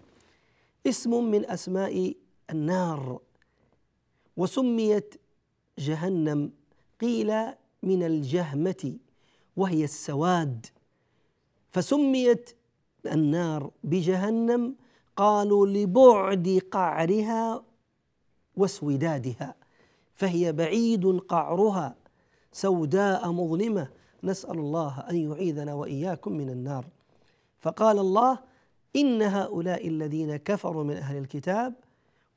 اسم 0.87 1.23
من 1.31 1.49
أسماء 1.49 2.15
النار. 2.49 3.19
وسميت 4.37 5.15
جهنم 5.79 6.51
قيل 7.01 7.31
من 7.83 8.03
الجهمة 8.03 8.97
وهي 9.55 9.83
السواد. 9.83 10.65
فسميت 11.71 12.55
النار 13.05 13.71
بجهنم 13.83 14.75
قالوا 15.15 15.67
لبعد 15.67 16.61
قعرها 16.71 17.63
واسودادها 18.55 19.55
فهي 20.15 20.51
بعيد 20.51 21.19
قعرها 21.19 21.95
سوداء 22.51 23.31
مظلمة. 23.31 24.02
نسأل 24.23 24.59
الله 24.59 24.99
أن 25.09 25.15
يعيذنا 25.15 25.73
وإياكم 25.73 26.31
من 26.33 26.49
النار. 26.49 26.85
فقال 27.59 27.99
الله 27.99 28.39
إن 28.95 29.21
هؤلاء 29.21 29.87
الذين 29.87 30.35
كفروا 30.35 30.83
من 30.83 30.97
أهل 30.97 31.17
الكتاب 31.17 31.73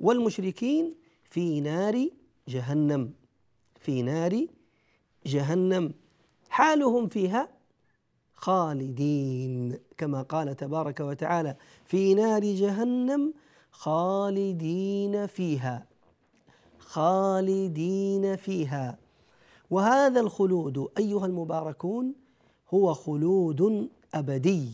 والمشركين 0.00 0.94
في 1.30 1.60
نار 1.60 2.08
جهنم. 2.48 3.12
في 3.80 4.02
نار 4.02 4.46
جهنم. 5.26 5.94
حالهم 6.48 7.08
فيها 7.08 7.48
خالدين 8.34 9.78
كما 9.98 10.22
قال 10.22 10.56
تبارك 10.56 11.00
وتعالى 11.00 11.56
في 11.84 12.14
نار 12.14 12.44
جهنم 12.44 13.34
خالدين 13.70 15.26
فيها. 15.26 15.86
خالدين 16.78 18.36
فيها. 18.36 18.98
وهذا 19.70 20.20
الخلود 20.20 20.88
أيها 20.98 21.26
المباركون 21.26 22.14
هو 22.74 22.94
خلود 22.94 23.88
أبدي. 24.14 24.68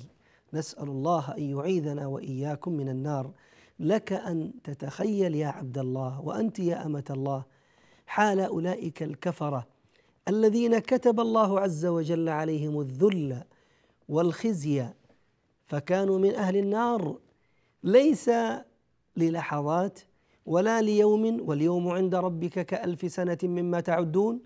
نسأل 0.55 0.89
الله 0.89 1.35
أن 1.39 1.43
يعيذنا 1.43 2.07
وإياكم 2.07 2.73
من 2.73 2.89
النار. 2.89 3.31
لك 3.81 4.13
أن 4.13 4.53
تتخيل 4.65 5.35
يا 5.35 5.49
عبد 5.49 5.79
الله 5.79 6.21
وأنت 6.21 6.59
يا 6.59 6.87
أمة 6.87 7.05
الله 7.11 7.45
حال 8.07 8.41
أولئك 8.41 9.03
الكفرة 9.03 9.67
الذين 10.29 10.79
كتب 10.79 11.21
الله 11.21 11.61
عز 11.61 11.87
وجل 11.87 12.29
عليهم 12.29 12.81
الذل 12.81 13.43
والخزي 14.09 14.87
فكانوا 15.67 16.19
من 16.19 16.35
أهل 16.35 16.57
النار. 16.57 17.19
ليس 17.85 18.31
للحظات 19.17 19.99
ولا 20.47 20.81
ليوم 20.83 21.49
واليوم 21.49 21.89
عند 21.89 22.15
ربك 22.15 22.67
كألف 22.67 23.13
سنة 23.13 23.39
مما 23.43 23.81
تعدون. 23.81 24.41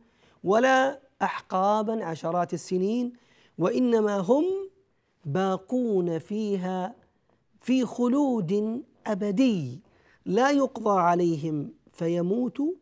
ولا 0.47 1.01
احقابا 1.23 2.05
عشرات 2.05 2.55
السنين 2.55 3.13
وإنما 3.59 4.19
هم 4.19 4.45
باقون 5.25 6.19
فيها 6.19 6.95
في 7.61 7.85
خلود 7.85 8.83
أبدي. 9.07 9.81
لا 10.27 10.51
يقضى 10.51 11.01
عليهم 11.01 11.73
فيموتوا 11.93 12.73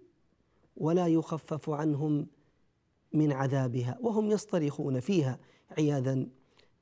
ولا 0.77 1.07
يخفف 1.07 1.70
عنهم 1.70 2.27
من 3.12 3.33
عذابها 3.33 3.98
وهم 4.00 4.31
يصطرخون 4.31 5.00
فيها 5.00 5.38
عياذا 5.79 6.27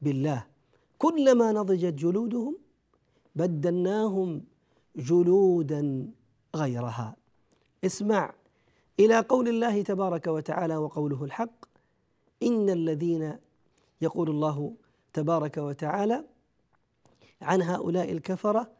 بالله. 0.01 0.47
كلما 0.99 1.53
نضجت 1.53 1.95
جلودهم 1.95 2.57
بدلناهم 3.37 4.45
جلودا 4.97 6.11
غيرها. 6.57 7.17
اسمع 7.85 8.35
إلى 9.01 9.21
قول 9.21 9.49
الله 9.49 9.83
تبارك 9.83 10.27
وتعالى 10.27 10.77
وقوله 10.77 11.25
الحق. 11.25 11.65
إن 12.43 12.71
الذين 12.71 13.39
يقول 14.01 14.31
الله 14.31 14.75
تبارك 15.13 15.57
وتعالى 15.57 16.25
عن 17.43 17.63
هؤلاء 17.63 18.13
الكفرة 18.13 18.71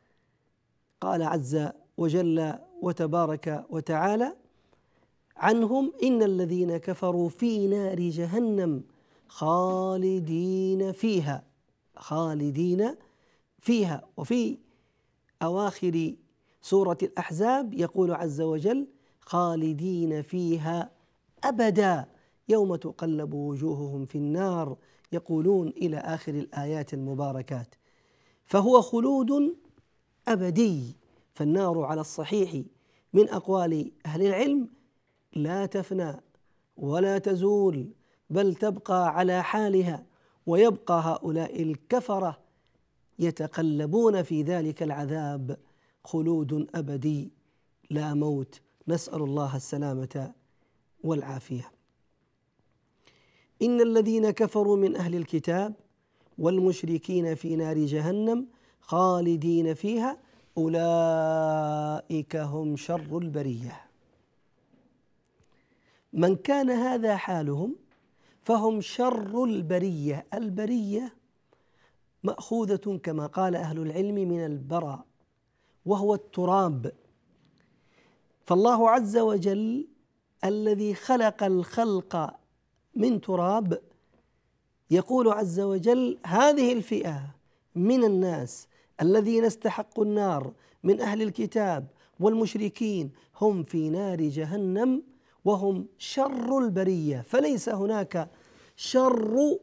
قال 1.01 1.23
عز 1.23 1.69
وجل 1.97 2.55
وتبارك 2.83 3.65
وتعالى 3.71 4.37
عنهم 5.37 5.93
إن 6.03 6.23
الذين 6.23 6.77
كفروا 6.77 7.29
في 7.29 7.67
نار 7.67 8.01
جهنم 8.01 8.83
خالدين 9.29 10.93
فيها 10.93 11.45
خالدين 11.97 12.95
فيها. 13.59 14.05
وفي 14.17 14.59
أواخر 15.43 16.15
سورة 16.63 16.99
الأحزاب 17.03 17.75
يقول 17.75 18.13
عز 18.13 18.41
وجل 18.41 18.87
خالدين 19.27 20.23
فيها 20.23 20.91
أبدا. 21.45 22.07
يوم 22.49 22.77
تقلب 22.77 23.35
وجوههم 23.35 24.07
في 24.07 24.19
النار 24.19 24.77
يقولون 25.13 25.69
إلى 25.69 25.97
آخر 25.97 26.35
الآيات 26.35 26.95
المباركات 26.95 27.75
فهو 28.45 28.83
خلود 28.83 29.57
أبدي. 30.29 30.97
فالنار 31.35 31.83
على 31.83 32.01
الصحيح 32.01 32.63
من 33.13 33.29
أقوال 33.29 33.93
أهل 34.07 34.27
العلم 34.27 34.69
لا 35.37 35.67
تفنى 35.67 36.21
ولا 36.77 37.19
تزول 37.19 37.93
بل 38.31 38.55
تبقى 38.55 39.09
على 39.09 39.43
حالها 39.43 40.07
ويبقى 40.47 41.03
هؤلاء 41.05 41.63
الكفرة 41.63 42.39
يتقلبون 43.19 44.23
في 44.23 44.43
ذلك 44.43 44.83
العذاب. 44.83 45.59
خلود 46.05 46.69
أبدي 46.75 47.33
لا 47.91 48.15
موت. 48.15 48.61
نسأل 48.89 49.23
الله 49.23 49.57
السلامة 49.57 50.33
والعافية. 51.05 51.73
إن 53.63 53.81
الذين 53.81 54.31
كفروا 54.31 54.77
من 54.77 54.97
أهل 54.97 55.15
الكتاب 55.15 55.75
والمشركين 56.39 57.35
في 57.35 57.57
نار 57.57 57.79
جهنم 57.79 58.47
خالدين 58.81 59.75
فيها 59.75 60.19
أولئك 60.59 62.37
هم 62.37 62.77
شر 62.77 63.19
البرية. 63.19 63.81
من 66.13 66.37
كان 66.37 66.71
هذا 66.71 67.17
حالهم 67.17 67.77
فهم 68.43 68.81
شر 68.81 69.45
البرية. 69.45 70.27
البرية 70.35 71.15
مأخوذة 72.25 72.99
كما 73.03 73.27
قال 73.27 73.57
أهل 73.57 73.79
العلم 73.79 74.15
من 74.15 74.45
البرى 74.45 75.03
وهو 75.87 76.15
التراب. 76.15 76.93
فالله 78.53 78.91
عز 78.91 79.17
وجل 79.17 79.87
الذي 80.45 80.95
خلق 80.95 81.45
الخلق 81.45 82.35
من 82.95 83.21
تراب 83.21 83.81
يقول 84.91 85.29
عز 85.29 85.61
وجل 85.61 86.19
هذه 86.27 86.73
الفئة 86.73 87.35
من 87.75 88.05
الناس 88.05 88.69
الذين 89.03 89.45
استحقوا 89.45 90.05
النار 90.05 90.53
من 90.83 91.01
أهل 91.01 91.23
الكتاب 91.23 91.87
والمشركين 92.21 93.11
هم 93.41 93.65
في 93.65 93.91
نار 93.91 94.23
جهنم 94.23 95.03
وهم 95.45 95.87
شر 95.99 96.59
البرية 96.59 97.21
فليس 97.21 97.69
هناك 97.69 98.31
شر 98.77 99.59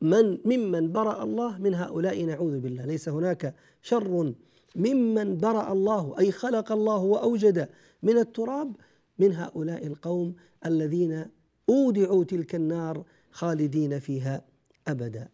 من 0.00 0.38
ممن 0.44 0.92
برأ 0.92 1.22
الله 1.22 1.58
من 1.58 1.74
هؤلاء 1.74 2.24
نعوذ 2.24 2.60
بالله 2.60 2.84
ليس 2.84 3.08
هناك 3.08 3.54
شر 3.82 4.34
ممن 4.76 5.38
برأ 5.38 5.72
الله 5.72 6.14
أي 6.18 6.32
خلق 6.32 6.72
الله 6.72 6.98
وأوجد 6.98 7.68
من 8.02 8.18
التراب 8.18 8.76
من 9.18 9.32
هؤلاء 9.32 9.86
القوم 9.86 10.36
الذين 10.66 11.26
أودعوا 11.68 12.24
تلك 12.24 12.54
النار 12.54 13.04
خالدين 13.30 13.98
فيها 13.98 14.42
أبدا. 14.88 15.28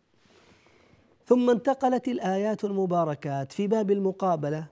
ثم 1.26 1.50
انتقلت 1.50 2.08
الآيات 2.08 2.64
المباركات 2.64 3.52
في 3.52 3.66
باب 3.66 3.90
المقابلة 3.90 4.66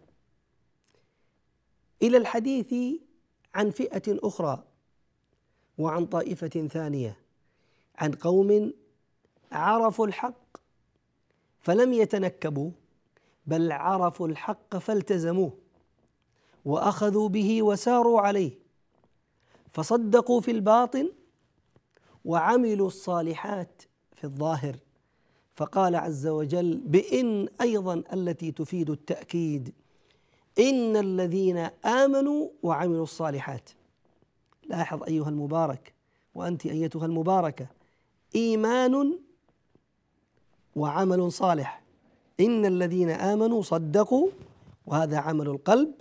إلى 2.03 2.17
الحديث 2.17 2.75
عن 3.55 3.71
فئة 3.71 4.03
أخرى 4.09 4.65
وعن 5.79 6.07
طائفة 6.07 6.69
ثانية 6.69 7.17
عن 7.97 8.13
قوم 8.13 8.73
عرفوا 9.53 10.07
الحق 10.07 10.57
فلم 11.61 11.93
يتنكبوا. 11.93 12.71
بل 13.51 13.73
عرفوا 13.73 14.29
الحق 14.29 14.77
فالتزموه 14.77 15.53
وأخذوا 16.65 17.29
به 17.29 17.63
وساروا 17.63 18.21
عليه 18.21 18.59
فصدقوا 19.73 20.41
في 20.41 20.51
الباطن 20.51 21.11
وعملوا 22.25 22.87
الصالحات 22.87 23.83
في 24.17 24.25
الظاهر. 24.25 24.77
فقال 25.55 25.97
عز 25.97 26.27
وجل 26.27 26.77
بإن 26.77 27.49
أيضا 27.61 28.03
التي 28.13 28.53
تفيد 28.53 28.91
التأكيد 28.91 29.75
إن 30.59 30.97
الذين 30.97 31.57
آمنوا 31.85 32.49
وعملوا 32.63 33.03
الصالحات. 33.03 33.71
لاحظ 34.69 35.03
أيها 35.03 35.29
المبارك 35.29 35.95
وأنت 36.35 36.67
أيتها 36.67 37.07
المباركة 37.07 37.67
إيمان 38.35 39.19
وعمل 40.77 41.33
صالح. 41.33 41.83
إن 42.41 42.67
الذين 42.67 43.11
آمنوا 43.11 43.63
صدقوا 43.63 44.29
وهذا 44.87 45.19
عمل 45.19 45.49
القلب 45.49 45.93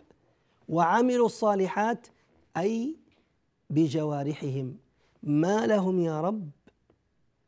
وعملوا 0.69 1.25
الصالحات 1.25 2.07
أي 2.57 2.95
بجوارحهم 3.69 4.77
ما 5.23 5.65
لهم 5.67 6.01
يا 6.01 6.21
رب 6.21 6.49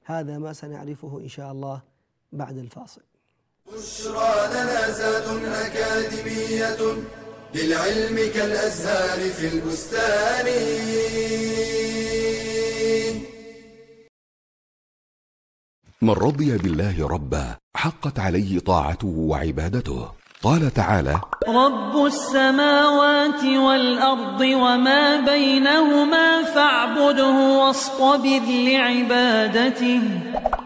هذا 0.04 0.38
ما 0.38 0.54
سنعرفه 0.54 1.19
إن 1.19 1.27
شاء 1.27 1.51
الله 1.51 1.82
بعد 2.32 2.58
الفاصل 2.58 3.01
بشرى 3.73 4.47
لنا 4.54 5.67
أكاديمية 5.67 6.77
للعلم 7.56 8.15
كالأزهار 8.34 9.30
في 9.30 9.47
البستان 9.47 10.47
من 16.04 16.10
رضي 16.10 16.58
بالله 16.58 17.08
ربا 17.08 17.56
حقت 17.76 18.20
عليه 18.20 18.60
طاعته 18.60 19.08
وعبادته. 19.08 20.12
قال 20.44 20.74
تعالى 20.74 21.22
رب 21.48 22.06
السماوات 22.06 23.44
والأرض 23.44 24.42
وما 24.42 25.26
بينهما 25.26 26.44
فاعبده 26.44 27.58
واصطبر 27.60 28.42
لعبادته. 28.50 30.02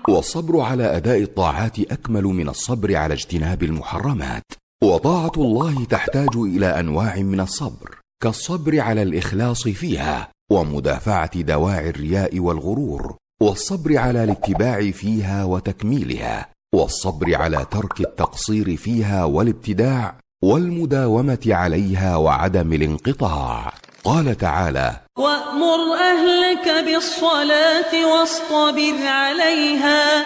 والصبر 0.10 0.60
على 0.60 0.98
أداء 0.98 1.21
الطاعات 1.21 1.80
أكمل 1.80 2.24
من 2.24 2.50
الصبر 2.50 2.95
على 2.95 3.13
اجتناب 3.13 3.63
المحرمات. 3.63 4.45
وطاعة 4.84 5.36
الله 5.38 5.86
تحتاج 5.86 6.36
إلى 6.36 6.80
أنواع 6.80 7.15
من 7.15 7.39
الصبر 7.39 8.00
كالصبر 8.24 8.80
على 8.80 9.02
الإخلاص 9.02 9.67
فيها 9.67 10.30
ومدافعة 10.52 11.41
دواعي 11.41 11.89
الرياء 11.89 12.39
والغرور. 12.39 13.15
والصبر 13.41 13.98
على 13.98 14.24
الاتباع 14.24 14.91
فيها 14.91 15.43
وتكميلها 15.43 16.50
والصبر 16.76 17.36
على 17.36 17.65
ترك 17.71 18.00
التقصير 18.00 18.78
فيها 18.78 19.24
والابتداع 19.24 20.15
والمداومة 20.43 21.45
عليها 21.48 22.15
وعدم 22.15 22.74
الانقطاع. 22.74 23.74
قال 24.04 24.38
تعالى 24.38 24.95
وأمر 25.17 25.93
أهلك 25.93 26.86
بالصلاة 26.86 28.06
واصطبر 28.12 29.08
عليها 29.08 30.26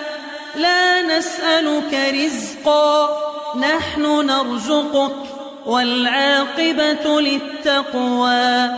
لا 0.55 1.17
نسألك 1.17 1.93
رزقا 1.93 3.09
نحن 3.59 4.01
نرزقك 4.25 5.15
والعاقبة 5.65 7.21
للتقوى. 7.21 8.69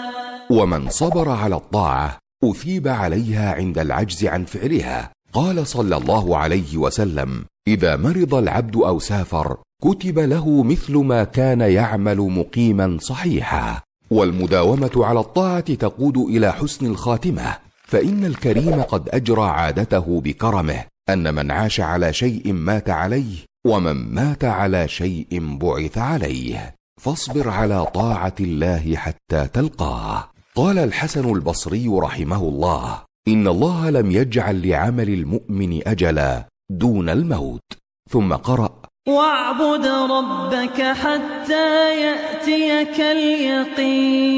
ومن 0.50 0.90
صبر 0.90 1.30
على 1.30 1.56
الطاعة 1.56 2.18
أثيب 2.44 2.88
عليها 2.88 3.54
عند 3.54 3.78
العجز 3.78 4.26
عن 4.26 4.46
فعلها. 4.46 5.12
قال 5.34 5.68
صلى 5.68 5.98
الله 5.98 6.38
عليه 6.38 6.78
وسلم 6.78 7.46
إذا 7.68 7.96
مرض 7.96 8.36
العبد 8.36 8.76
أو 8.76 9.00
سافر 9.00 9.58
كتب 9.84 10.20
له 10.20 10.64
مثل 10.64 10.98
ما 10.98 11.24
كان 11.24 11.62
يعمل 11.62 12.18
مقيما 12.18 12.98
صحيحا. 13.02 13.82
والمداومة 14.12 14.92
على 14.96 15.20
الطاعة 15.20 15.74
تقود 15.74 16.18
إلى 16.18 16.54
حسن 16.54 16.86
الخاتمة. 16.86 17.58
فإن 17.84 18.26
الكريم 18.26 18.82
قد 18.82 19.10
أجرى 19.10 19.44
عادته 19.44 20.22
بكرمه 20.22 20.84
أن 21.10 21.36
من 21.36 21.52
عاش 21.52 21.80
على 21.80 22.14
شيء 22.14 22.54
مات 22.54 22.90
عليه 22.90 23.38
ومن 23.68 24.14
مات 24.14 24.44
على 24.44 24.88
شيء 24.88 25.58
بعث 25.58 25.98
عليه. 25.98 26.76
فاصبر 27.02 27.50
على 27.50 27.86
طاعة 27.86 28.36
الله 28.40 28.96
حتى 28.96 29.48
تلقاه. 29.54 30.31
قال 30.56 30.80
الحسن 30.80 31.36
البصري 31.36 31.88
رحمه 31.88 32.42
الله 32.42 33.04
إن 33.28 33.48
الله 33.48 33.90
لم 33.90 34.12
يجعل 34.12 34.70
لعمل 34.70 35.10
المؤمن 35.10 35.88
أجلا 35.88 36.48
دون 36.72 37.10
الموت. 37.10 37.62
ثم 38.10 38.34
قرأ 38.34 38.82
واعبد 39.08 39.86
ربك 39.86 40.82
حتى 40.82 42.02
يأتيك 42.02 43.02
اليقين. 43.02 44.32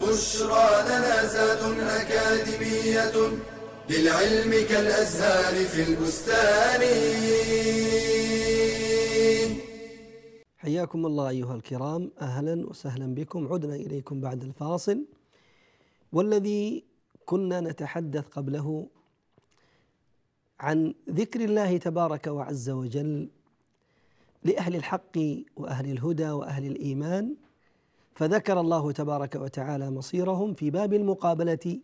بشرى 0.00 0.68
لنا 0.88 1.24
زاد 1.24 1.62
أكاديمية 1.80 3.12
للعلم 3.90 4.66
كالأزهار 4.68 5.64
في 5.64 5.82
البستان. 5.82 6.82
حياكم 10.58 11.06
الله 11.06 11.28
أيها 11.28 11.54
الكرام. 11.54 12.10
أهلا 12.20 12.66
وسهلا 12.66 13.14
بكم. 13.14 13.52
عدنا 13.52 13.74
إليكم 13.74 14.20
بعد 14.20 14.42
الفاصل. 14.42 15.04
والذي 16.12 16.84
كنا 17.26 17.60
نتحدث 17.60 18.28
قبله 18.28 18.86
عن 20.60 20.94
ذكر 21.10 21.44
الله 21.44 21.76
تبارك 21.76 22.26
وعز 22.26 22.70
وجل 22.70 23.28
لأهل 24.44 24.76
الحق 24.76 25.18
وأهل 25.56 25.90
الهدى 25.90 26.30
وأهل 26.30 26.66
الإيمان 26.66 27.34
فذكر 28.14 28.60
الله 28.60 28.92
تبارك 28.92 29.34
وتعالى 29.34 29.90
مصيرهم 29.90 30.54
في 30.54 30.70
باب 30.70 30.94
المقابلة 30.94 31.80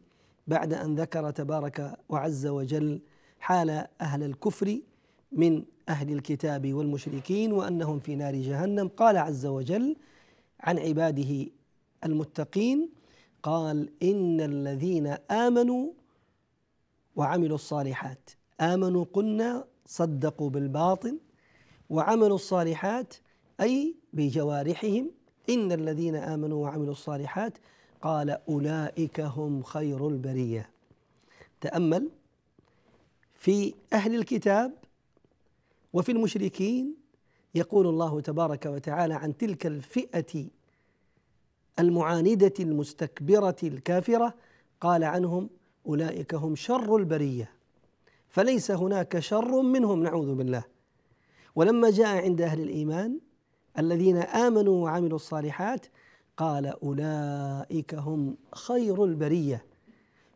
بعد 0.46 0.72
أن 0.72 0.94
ذكر 0.94 1.30
تبارك 1.30 1.98
وعز 2.08 2.46
وجل 2.46 3.00
حال 3.40 3.86
أهل 4.00 4.22
الكفر 4.22 4.78
من 5.32 5.64
أهل 5.88 6.12
الكتاب 6.12 6.72
والمشركين 6.72 7.52
وأنهم 7.52 7.98
في 7.98 8.16
نار 8.16 8.34
جهنم. 8.34 8.88
قال 8.88 9.16
عز 9.16 9.46
وجل 9.46 9.96
عن 10.60 10.78
عباده 10.78 11.46
المتقين 12.04 12.88
قال 13.42 13.88
إن 14.02 14.40
الذين 14.40 15.06
آمنوا 15.30 15.90
وعملوا 17.16 17.54
الصالحات 17.54 18.30
آمنوا 18.60 19.04
قلنا 19.12 19.64
صدقوا 19.86 20.50
بالباطن 20.50 21.18
وعملوا 21.90 22.34
الصالحات 22.34 23.14
أي 23.60 23.94
بجوارحهم. 24.12 25.10
إن 25.50 25.72
الذين 25.72 26.16
آمنوا 26.16 26.62
وعملوا 26.62 26.92
الصالحات 26.92 27.58
قال 28.02 28.30
أولئك 28.48 29.20
هم 29.20 29.62
خير 29.62 30.08
البرية. 30.08 30.70
تأمل 31.60 32.08
في 33.34 33.74
أهل 33.92 34.14
الكتاب 34.14 34.72
وفي 35.92 36.12
المشركين 36.12 36.94
يقول 37.54 37.86
الله 37.86 38.20
تبارك 38.20 38.66
وتعالى 38.66 39.14
عن 39.14 39.36
تلك 39.36 39.66
الفئة 39.66 40.46
المعاندة 41.78 42.52
المستكبرة 42.60 43.56
الكافرة 43.62 44.34
قال 44.80 45.04
عنهم 45.04 45.50
أولئك 45.86 46.34
هم 46.34 46.54
شر 46.54 46.96
البرية. 46.96 47.50
فليس 48.28 48.70
هناك 48.70 49.18
شر 49.18 49.62
منهم 49.62 50.02
نعوذ 50.02 50.34
بالله. 50.34 50.64
ولما 51.54 51.90
جاء 51.90 52.24
عند 52.24 52.40
أهل 52.40 52.60
الإيمان 52.60 53.18
الذين 53.78 54.16
آمنوا 54.16 54.84
وعملوا 54.84 55.16
الصالحات 55.16 55.86
قال 56.36 56.66
أولئك 56.66 57.94
هم 57.94 58.36
خير 58.54 59.04
البرية. 59.04 59.64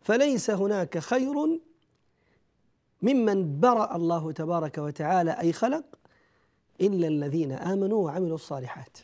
فليس 0.03 0.51
هناك 0.51 0.99
خير 0.99 1.61
ممن 3.03 3.61
برأ 3.61 3.97
الله 3.97 4.33
تبارك 4.33 4.79
وتعالى 4.79 5.31
أي 5.31 5.53
خلق 5.53 5.85
إلا 6.81 7.09
الذين 7.09 7.53
آمنوا 7.53 8.05
وعملوا 8.05 8.35
الصالحات. 8.35 8.99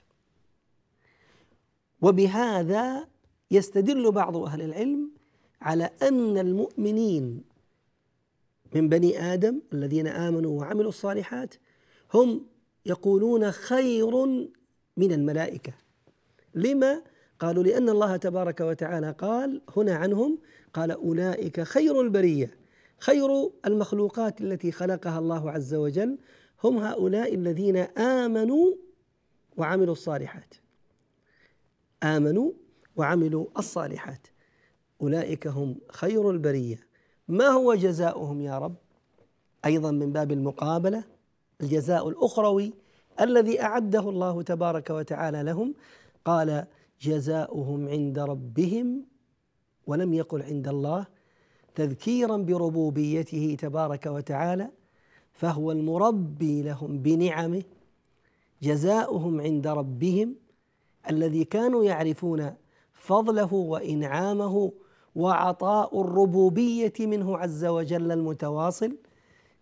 وبهذا 2.03 3.09
يستدل 3.51 4.13
بعض 4.13 4.37
أهل 4.37 4.63
العلم 4.63 5.11
على 5.61 5.91
أن 6.03 6.39
المؤمنين 6.39 7.45
من 8.75 8.89
بني 8.89 9.35
آدم 9.35 9.61
الذين 9.73 10.07
آمنوا 10.07 10.61
وعملوا 10.61 10.89
الصالحات 10.89 11.55
هم 12.15 12.47
يقولون 12.87 13.51
خير 13.51 14.27
من 14.97 15.13
الملائكة. 15.13 15.73
لما؟ 16.55 17.03
قالوا 17.39 17.63
لأن 17.63 17.89
الله 17.89 18.17
تبارك 18.17 18.61
وتعالى 18.61 19.11
قال 19.19 19.63
هنا 19.77 19.95
عنهم 19.95 20.39
قال 20.75 20.91
أولئك 20.91 21.61
خير 21.61 22.01
البرية. 22.01 22.62
خير 22.99 23.51
المخلوقات 23.67 24.41
التي 24.41 24.73
خلقها 24.73 25.19
الله 25.19 25.51
عز 25.51 25.75
وجل 25.75 26.19
هم 26.65 26.79
هؤلاء 26.79 27.35
الذين 27.35 27.77
آمنوا 27.77 28.75
وعملوا 29.57 29.93
الصالحات. 29.93 30.55
آمنوا 32.03 32.53
وعملوا 32.97 33.47
الصالحات. 33.59 34.27
أولئك 35.01 35.47
هم 35.47 35.77
خير 35.93 36.31
البرية. 36.31 36.79
ما 37.29 37.49
هو 37.49 37.75
جزاؤهم 37.75 38.41
يا 38.41 38.59
رب؟ 38.59 38.77
أيضا 39.65 39.91
من 39.91 40.13
باب 40.13 40.33
المقابلة 40.33 41.05
الجزاء 41.61 42.09
الأخروي 42.09 42.75
الذي 43.21 43.63
أعده 43.63 44.09
الله 44.09 44.43
تبارك 44.43 44.91
وتعالى 44.91 45.43
لهم. 45.43 45.75
قال 46.25 46.67
جزاؤهم 47.01 47.89
عند 47.89 48.19
ربهم 48.19 49.07
ولم 49.87 50.15
يقل 50.15 50.43
عند 50.43 50.69
الله. 50.69 51.07
تذكيرا 51.75 52.37
بربوبيته 52.37 53.57
تبارك 53.61 54.07
وتعالى 54.07 54.71
فهو 55.33 55.73
المربي 55.73 56.63
لهم 56.63 56.99
بنعمه 56.99 57.63
جزاؤهم 58.63 59.41
عند 59.41 59.67
ربهم 59.67 60.35
الذي 61.11 61.45
كانوا 61.45 61.85
يعرفون 61.85 62.55
فضله 62.93 63.55
وإنعامه 63.55 64.73
وعطاء 65.15 66.01
الربوبية 66.01 66.93
منه 67.01 67.39
عز 67.39 67.65
وجل 67.65 68.13
المتواصل. 68.13 68.97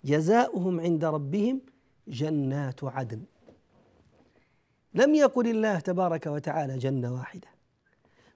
جزاؤهم 0.04 0.80
عند 0.80 1.04
ربهم 1.04 1.60
جنات 2.08 2.84
عدن. 2.84 3.22
لم 4.94 5.14
يقل 5.14 5.48
الله 5.48 5.78
تبارك 5.78 6.26
وتعالى 6.26 6.78
جنة 6.78 7.14
واحدة 7.14 7.48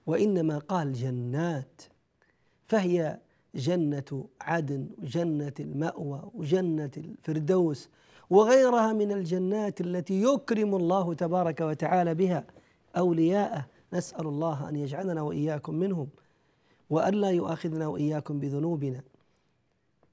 وإنما 0.05 0.57
قال 0.57 0.93
جنات 0.93 1.81
فهي 2.67 3.19
جنة 3.55 4.27
عدن 4.41 4.87
وجنة 4.97 5.53
المأوى 5.59 6.31
وجنة 6.33 6.91
الفردوس 6.97 7.89
وغيرها 8.29 8.93
من 8.93 9.11
الجنات 9.11 9.81
التي 9.81 10.23
يكرم 10.23 10.75
الله 10.75 11.13
تبارك 11.13 11.61
وتعالى 11.61 12.15
بها 12.15 12.45
أولياءه. 12.97 13.65
نسأل 13.93 14.27
الله 14.27 14.69
أن 14.69 14.75
يجعلنا 14.75 15.21
وإياكم 15.21 15.75
منهم 15.75 16.07
وأن 16.89 17.13
لا 17.13 17.29
يؤاخذنا 17.29 17.87
وإياكم 17.87 18.39
بذنوبنا. 18.39 19.01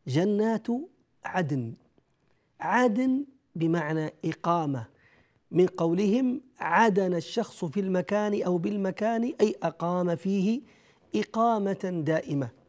جنات 0.06 0.66
عدن 1.24 1.72
عدن 2.60 3.24
بمعنى 3.56 4.12
إقامة 4.24 4.86
من 5.50 5.66
قولهم 5.66 6.40
عدن 6.60 7.14
الشخص 7.14 7.64
في 7.64 7.80
المكان 7.80 8.42
أو 8.42 8.58
بالمكان 8.58 9.32
أي 9.40 9.54
أقام 9.62 10.16
فيه 10.16 10.60
إقامة 11.14 12.02
دائمة. 12.06 12.61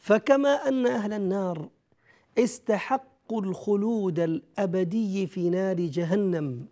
فكما 0.00 0.68
أن 0.68 0.86
أهل 0.86 1.12
النار 1.12 1.68
استحقوا 2.38 3.42
الخلود 3.42 4.18
الأبدي 4.18 5.26
في 5.26 5.50
نار 5.50 5.80
جهنم 5.80 6.66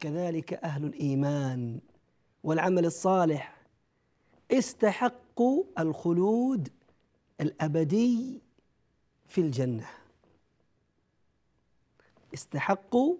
كذلك 0.00 0.52
أهل 0.52 0.84
الإيمان 0.84 1.80
والعمل 2.44 2.86
الصالح 2.86 3.56
استحقوا 4.50 5.64
الخلود 5.78 6.68
الأبدي 7.40 8.40
في 9.28 9.40
الجنة. 9.40 9.86
استحقوا 12.34 13.16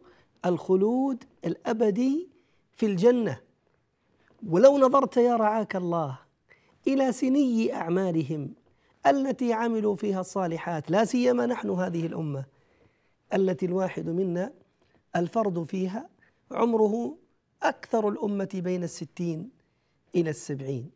الخلود 0.47 1.25
الأبدي 1.45 2.29
في 2.73 2.87
الجنة. 2.87 3.41
ولو 4.49 4.79
نظرت 4.79 5.17
يا 5.17 5.37
رعاك 5.37 5.77
الله 5.77 6.19
إلى 6.87 7.13
سني 7.13 7.75
أعمالهم 7.75 8.55
التي 9.07 9.53
عملوا 9.53 9.97
فيها 9.97 10.21
الصالحات 10.21 10.91
لا 10.91 11.05
سيما 11.05 11.47
نحن 11.47 11.71
هذه 11.71 12.07
الأمة. 12.07 12.45
التي 13.35 13.67
الواحد 13.67 14.09
منا 14.09 14.53
الفرد 15.17 15.65
فيها 15.65 16.09
عمره 16.51 17.17
أكثر 17.63 18.09
الأمة 18.09 18.49
بين 18.55 18.85
الستين 18.85 19.51
إلى 20.15 20.31
السبعين. 20.31 20.91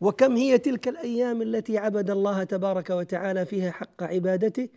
وكم 0.00 0.36
هي 0.36 0.58
تلك 0.58 0.88
الأيام 0.88 1.42
التي 1.42 1.78
عبد 1.78 2.10
الله 2.10 2.44
تبارك 2.44 2.90
وتعالى 2.90 3.46
فيها 3.46 3.70
حق 3.70 4.02
عبادته؟ 4.02 4.68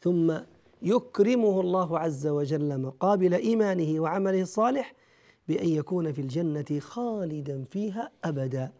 ثم 0.00 0.38
يكرمه 0.82 1.60
الله 1.60 1.98
عز 1.98 2.26
وجل 2.26 2.80
مقابل 2.80 3.34
إيمانه 3.34 4.00
وعمله 4.00 4.42
الصالح 4.42 4.94
بأن 5.48 5.68
يكون 5.68 6.12
في 6.12 6.20
الجنة 6.20 6.80
خالدا 6.80 7.64
فيها 7.70 8.10
أبدا. 8.24 8.72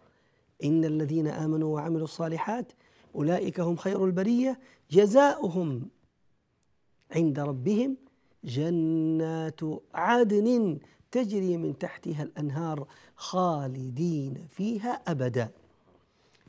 إن 0.65 0.85
الذين 0.85 1.27
آمنوا 1.27 1.75
وعملوا 1.75 2.05
الصالحات 2.05 2.73
أولئك 3.17 3.61
هم 3.61 3.77
خير 3.77 4.05
البرية. 4.05 4.59
جزاؤهم 4.91 5.89
عند 7.11 7.39
ربهم 7.39 7.97
جنات 8.45 9.61
عدن 9.95 10.79
تجري 11.11 11.57
من 11.57 11.79
تحتها 11.79 12.23
الأنهار 12.23 12.87
خالدين 13.17 14.47
فيها 14.51 15.03
أبدا. 15.07 15.51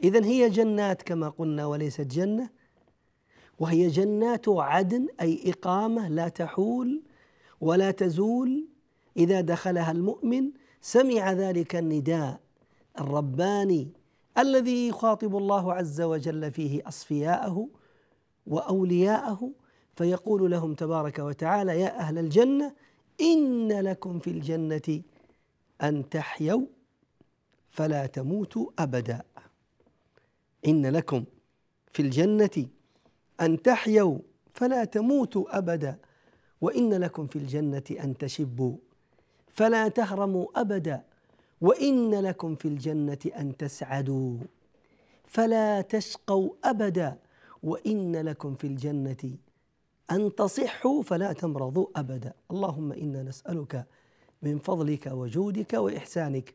اذا 0.03 0.25
هي 0.25 0.49
جنات 0.49 1.01
كما 1.01 1.29
قلنا 1.29 1.65
وليست 1.65 2.01
جنة. 2.01 2.49
وهي 3.59 3.87
جنات 3.87 4.49
عدن 4.49 5.07
أي 5.21 5.51
إقامة 5.51 6.07
لا 6.07 6.27
تحول 6.27 7.01
ولا 7.61 7.91
تزول. 7.91 8.67
إذا 9.17 9.41
دخلها 9.41 9.91
المؤمن 9.91 10.51
سمع 10.81 11.31
ذلك 11.31 11.75
النداء 11.75 12.39
الرباني 12.99 13.91
الذي 14.37 14.87
يخاطب 14.87 15.37
الله 15.37 15.73
عز 15.73 16.01
وجل 16.01 16.51
فيه 16.51 16.87
أصفياءه 16.87 17.69
وأولياءه 18.47 19.51
فيقول 19.95 20.51
لهم 20.51 20.73
تبارك 20.73 21.19
وتعالى 21.19 21.79
يا 21.81 21.99
أهل 21.99 22.17
الجنة 22.17 22.73
إن 23.21 23.71
لكم 23.71 24.19
في 24.19 24.29
الجنة 24.29 25.01
أن 25.83 26.09
تحيوا 26.09 26.65
فلا 27.69 28.05
تموتوا 28.05 28.69
أبدا. 28.79 29.21
إن 30.67 30.85
لكم 30.85 31.23
في 31.93 32.01
الجنة 32.01 32.65
أن 33.41 33.61
تحيوا 33.61 34.19
فلا 34.53 34.83
تموتوا 34.85 35.57
أبدا. 35.57 35.99
وإن 36.61 36.93
لكم 36.93 37.27
في 37.27 37.35
الجنة 37.35 37.83
أن 37.91 38.17
تشبوا 38.17 38.77
فلا 39.47 39.87
تهرموا 39.87 40.47
أبدا. 40.55 41.03
وإن 41.61 42.15
لكم 42.15 42.55
في 42.55 42.67
الجنة 42.67 43.17
أن 43.39 43.57
تسعدوا 43.57 44.37
فلا 45.25 45.81
تشقوا 45.81 46.49
أبدا 46.63 47.17
وإن 47.63 48.15
لكم 48.15 48.55
في 48.55 48.67
الجنة 48.67 49.37
أن 50.11 50.35
تصحوا 50.35 51.03
فلا 51.03 51.33
تمرضوا 51.33 51.87
أبدا. 51.95 52.33
اللهم 52.51 52.91
إنا 52.91 53.23
نسألك 53.23 53.85
من 54.41 54.59
فضلك 54.59 55.07
وجودك 55.07 55.73
وإحسانك. 55.73 56.53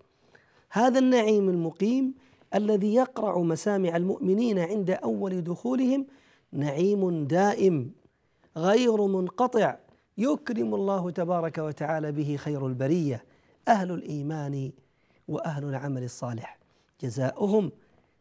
هذا 0.71 0.99
النعيم 0.99 1.49
المقيم 1.49 2.15
الذي 2.55 2.95
يقرع 2.95 3.39
مسامع 3.39 3.97
المؤمنين 3.97 4.59
عند 4.59 4.91
أول 4.91 5.45
دخولهم 5.45 6.07
نعيم 6.53 7.25
دائم 7.25 7.91
غير 8.57 9.07
منقطع 9.07 9.77
يكرم 10.19 10.75
الله 10.75 11.11
تبارك 11.11 11.59
وتعالى 11.59 12.13
به 12.13 12.37
خير 12.37 12.67
البرية. 12.67 13.25
أهل 13.69 13.91
الإيمان 13.93 14.73
وأهل 15.29 15.65
العمل 15.65 16.03
الصالح. 16.03 16.59
جزاؤهم 17.01 17.73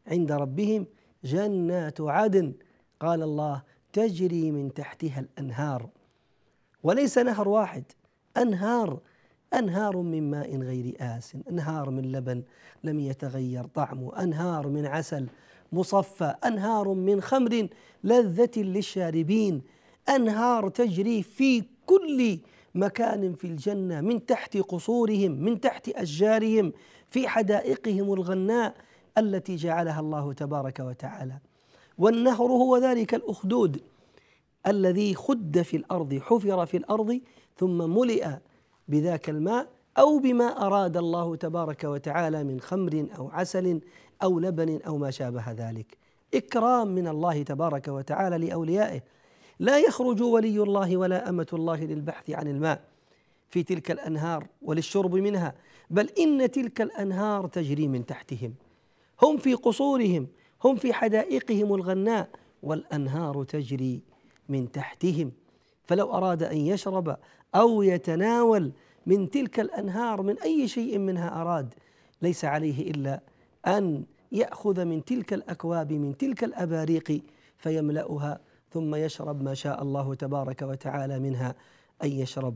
عند 0.08 0.32
ربهم 0.32 0.86
جنات 1.24 2.02
عدن. 2.02 2.54
قال 3.00 3.24
الله 3.24 3.62
تجري 3.94 4.52
من 4.52 4.74
تحتها 4.74 5.20
الأنهار. 5.20 5.90
وليس 6.84 7.18
نهر 7.18 7.50
واحد 7.50 7.84
أنهار 8.38 9.00
أنهار 9.54 9.98
من 9.98 10.32
ماء 10.32 10.58
غير 10.58 10.96
آس 11.00 11.38
أنهار 11.50 11.90
من 11.90 12.12
لبن 12.12 12.44
لم 12.84 13.00
يتغير 13.00 13.64
طعمه 13.66 14.24
أنهار 14.24 14.68
من 14.68 14.86
عسل 14.86 15.28
مصفى 15.72 16.36
أنهار 16.46 16.94
من 16.94 17.22
خمر 17.22 17.68
لذة 18.04 18.52
للشاربين. 18.58 19.62
أنهار 20.10 20.70
تجري 20.70 21.24
في 21.24 21.64
كل 21.86 22.40
مكان 22.76 23.34
في 23.34 23.48
الجنة 23.48 24.02
من 24.02 24.26
تحت 24.26 24.58
قصورهم 24.58 25.32
من 25.32 25.62
تحت 25.62 25.90
أشجارهم 25.90 26.74
في 27.10 27.28
حدائقهم 27.28 28.14
الغناء 28.14 28.76
التي 29.18 29.56
جعلها 29.56 30.00
الله 30.00 30.34
تبارك 30.34 30.80
وتعالى. 30.80 31.38
والنهر 31.98 32.52
هو 32.52 32.78
ذلك 32.78 33.16
الأخدود 33.16 33.82
الذي 34.68 35.16
خد 35.16 35.62
في 35.62 35.78
الأرض 35.78 36.14
حفر 36.14 36.66
في 36.66 36.78
الأرض 36.78 37.22
ثم 37.58 37.98
ملئ 37.98 38.28
بذاك 38.88 39.30
الماء 39.30 39.68
أو 39.98 40.20
بما 40.20 40.66
أراد 40.66 40.98
الله 40.98 41.36
تبارك 41.36 41.84
وتعالى 41.84 42.44
من 42.44 42.60
خمر 42.60 43.08
أو 43.18 43.30
عسل 43.30 43.82
أو 44.24 44.40
لبن 44.40 44.80
أو 44.88 44.98
ما 44.98 45.12
شابه 45.12 45.52
ذلك. 45.52 45.98
إكرام 46.34 46.88
من 46.88 47.08
الله 47.08 47.44
تبارك 47.44 47.88
وتعالى 47.88 48.38
لأوليائه. 48.48 49.02
لا 49.62 49.80
يخرج 49.80 50.22
ولي 50.22 50.64
الله 50.64 50.98
ولا 50.98 51.30
أمة 51.30 51.48
الله 51.54 51.84
للبحث 51.84 52.30
عن 52.30 52.48
الماء 52.48 52.82
في 53.50 53.64
تلك 53.64 53.92
الأنهار 53.92 54.48
وللشرب 54.62 55.16
منها 55.16 55.56
بل 55.90 56.10
إن 56.20 56.52
تلك 56.52 56.82
الأنهار 56.82 57.48
تجري 57.48 57.88
من 57.88 58.06
تحتهم. 58.06 58.54
هم 59.22 59.38
في 59.38 59.54
قصورهم 59.54 60.28
هم 60.64 60.76
في 60.76 60.94
حدائقهم 60.94 61.76
الغناء 61.76 62.30
والأنهار 62.64 63.44
تجري 63.44 64.02
من 64.50 64.72
تحتهم. 64.72 65.32
فلو 65.84 66.14
أراد 66.14 66.44
أن 66.44 66.58
يشرب 66.58 67.18
أو 67.56 67.82
يتناول 67.82 68.72
من 69.06 69.30
تلك 69.30 69.60
الأنهار 69.60 70.22
من 70.22 70.40
أي 70.40 70.68
شيء 70.68 70.98
منها 70.98 71.42
أراد 71.42 71.74
ليس 72.22 72.46
عليه 72.46 72.92
إلا 72.92 73.22
أن 73.68 74.04
يأخذ 74.32 74.86
من 74.86 75.06
تلك 75.06 75.34
الأكواب 75.34 75.94
من 75.94 76.18
تلك 76.18 76.44
الأباريق 76.44 77.22
فيملأها 77.58 78.40
ثم 78.74 78.96
يشرب 78.96 79.44
ما 79.44 79.54
شاء 79.54 79.82
الله 79.82 80.16
تبارك 80.16 80.62
وتعالى 80.62 81.20
منها. 81.20 81.56
أن 82.04 82.12
يشرب 82.12 82.56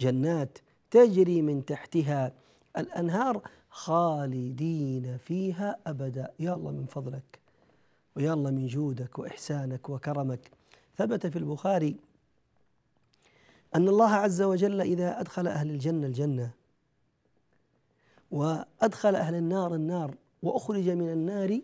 جنات 0.00 0.58
تجري 0.90 1.42
من 1.42 1.64
تحتها 1.64 2.32
الأنهار 2.78 3.42
خالدين 3.70 5.18
فيها 5.18 5.76
أبدا. 5.86 6.30
يا 6.40 6.54
الله 6.54 6.70
من 6.70 6.86
فضلك 6.86 7.40
ويا 8.16 8.32
الله 8.32 8.50
من 8.50 8.66
جودك 8.66 9.18
وإحسانك 9.18 9.88
وكرمك. 9.88 10.50
ثبت 10.96 11.26
في 11.26 11.38
البخاري 11.38 11.96
أن 13.74 13.88
الله 13.88 14.10
عز 14.10 14.42
وجل 14.42 14.80
إذا 14.80 15.20
أدخل 15.20 15.46
أهل 15.46 15.70
الجنة 15.70 16.06
الجنة 16.06 16.50
وأدخل 18.30 19.14
أهل 19.14 19.34
النار 19.34 19.74
النار 19.74 20.14
وأخرج 20.42 20.90
من 20.90 21.12
النار 21.12 21.60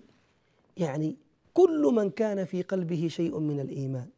يعني 0.76 1.16
كل 1.54 1.92
من 1.94 2.10
كان 2.10 2.44
في 2.44 2.62
قلبه 2.62 3.08
شيء 3.08 3.38
من 3.38 3.60
الإيمان 3.60 4.08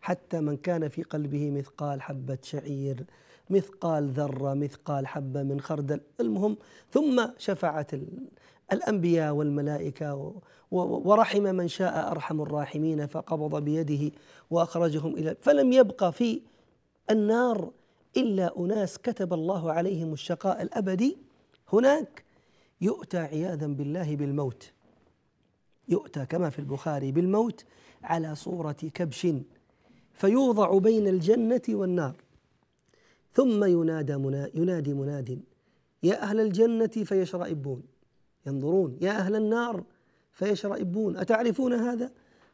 حتى 0.00 0.40
من 0.40 0.56
كان 0.56 0.88
في 0.88 1.02
قلبه 1.02 1.50
مثقال 1.50 2.02
حبة 2.02 2.38
شعير 2.42 3.04
مثقال 3.50 4.08
ذرة 4.10 4.54
مثقال 4.54 5.06
حبة 5.06 5.42
من 5.42 5.60
خردل. 5.60 6.00
المهم 6.20 6.56
ثم 6.90 7.26
شفعت 7.38 7.90
الأنبياء 8.72 9.34
والملائكة 9.34 10.34
ورحم 10.70 11.42
من 11.42 11.68
شاء 11.68 12.10
أرحم 12.10 12.40
الراحمين 12.40 13.06
فقبض 13.06 13.64
بيده 13.64 14.16
وأخرجهم 14.50 15.14
إلى 15.14 15.36
فلم 15.40 15.72
يبقى 15.72 16.12
في 16.12 16.40
النار 17.10 17.70
إلا 18.16 18.58
أناس 18.58 18.98
كتب 18.98 19.32
الله 19.32 19.72
عليهم 19.72 20.12
الشقاء 20.12 20.62
الأبدي. 20.62 21.16
هناك 21.72 22.24
يؤتى 22.80 23.18
عياذا 23.18 23.66
بالله 23.66 24.16
بالموت. 24.16 24.72
يؤتى 25.88 26.26
كما 26.26 26.50
في 26.50 26.58
البخاري 26.58 27.12
بالموت 27.12 27.64
على 28.02 28.34
صورة 28.34 28.72
كبش 28.72 29.26
فيوضع 30.12 30.78
بين 30.78 31.08
الجنة 31.08 31.62
والنار. 31.68 32.16
ثم 33.34 33.64
ينادى 33.64 34.16
منا 34.16 34.50
ينادي 34.54 34.94
مناد 34.94 35.40
يا 36.02 36.22
أهل 36.22 36.40
الجنة 36.40 36.86
فيشرئبون. 36.86 37.82
ينظرون 38.46 38.98
يا 39.00 39.10
أهل 39.10 39.36
النار 39.36 39.84
فيشرئبون. 40.32 41.16
أتعرفون 41.16 41.72
هذا؟ 41.72 42.12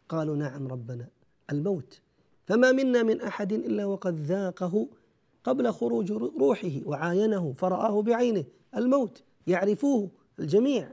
قالوا 0.09 0.37
نعم 0.37 0.69
ربنا. 0.69 1.09
الموت. 1.53 2.01
فما 2.47 2.73
منا 2.73 3.03
من 3.03 3.21
أحد 3.21 3.53
إلا 3.53 3.85
وقد 3.85 4.21
ذاقه 4.21 4.89
قبل 5.45 5.73
خروج 5.73 6.13
روحه 6.13 6.81
وعاينه 6.85 7.53
فرآه 7.53 8.03
بعينه. 8.03 8.45
الموت. 8.77 9.23
يعرفوه 9.47 10.11
الجميع. 10.39 10.93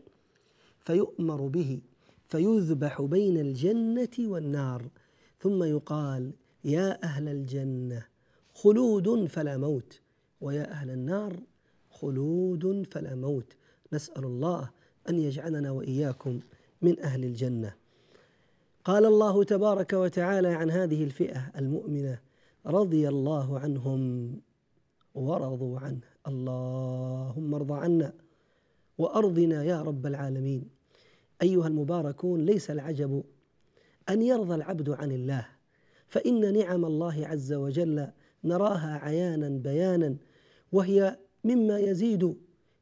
فيؤمر 0.80 1.42
به. 1.42 1.80
فيذبح 2.28 3.02
بين 3.02 3.38
الجنة 3.38 4.10
والنار 4.20 4.90
ثم 5.40 5.64
يقال 5.64 6.32
يا 6.64 7.04
أهل 7.04 7.28
الجنة 7.28 8.06
خلود 8.54 9.26
فلا 9.26 9.58
موت. 9.58 10.02
ويا 10.42 10.72
أهل 10.72 10.90
النار 10.90 11.40
خلود 11.90 12.88
فلا 12.92 13.16
موت. 13.16 13.54
نسأل 13.94 14.24
الله 14.24 14.70
أن 15.10 15.20
يجعلنا 15.20 15.72
وإياكم 15.72 16.40
من 16.82 17.00
أهل 17.00 17.24
الجنة. 17.24 17.74
قال 18.84 19.06
الله 19.06 19.44
تبارك 19.44 19.94
وتعالى 19.94 20.48
عن 20.48 20.72
هذه 20.72 21.04
الفئة 21.04 21.52
المؤمنة 21.58 22.20
رضي 22.66 23.10
الله 23.10 23.60
عنهم 23.60 24.32
ورضوا 25.16 25.80
عنه 25.80 26.02
اللهم 26.28 27.54
ارض 27.54 27.72
عنا 27.72 28.14
وأرضنا 28.98 29.64
يا 29.64 29.82
رب 29.82 30.06
العالمين. 30.06 30.77
أيها 31.42 31.68
المباركون 31.68 32.46
ليس 32.46 32.72
العجب 32.72 33.24
أن 34.10 34.22
يرضى 34.22 34.56
العبد 34.56 34.90
عن 34.90 35.12
الله 35.12 35.48
فإن 36.08 36.58
نعم 36.58 36.86
الله 36.86 37.28
عز 37.28 37.54
وجل 37.54 38.08
نراها 38.44 39.00
عيانا 39.04 39.50
بيانا 39.50 40.16
وهي 40.72 41.18
مما 41.44 41.80
يزيد 41.80 42.36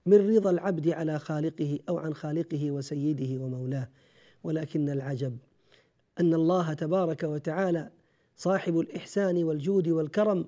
من 0.05 0.35
رضا 0.35 0.49
العبد 0.49 0.89
على 0.89 1.19
خالقه 1.19 1.79
أو 1.89 1.97
عن 1.97 2.13
خالقه 2.13 2.71
وسيده 2.71 3.43
ومولاه. 3.43 3.89
ولكن 4.43 4.89
العجب 4.89 5.37
أن 6.19 6.33
الله 6.33 6.73
تبارك 6.73 7.23
وتعالى 7.23 7.89
صاحب 8.35 8.79
الإحسان 8.79 9.43
والجود 9.43 9.87
والكرم 9.87 10.45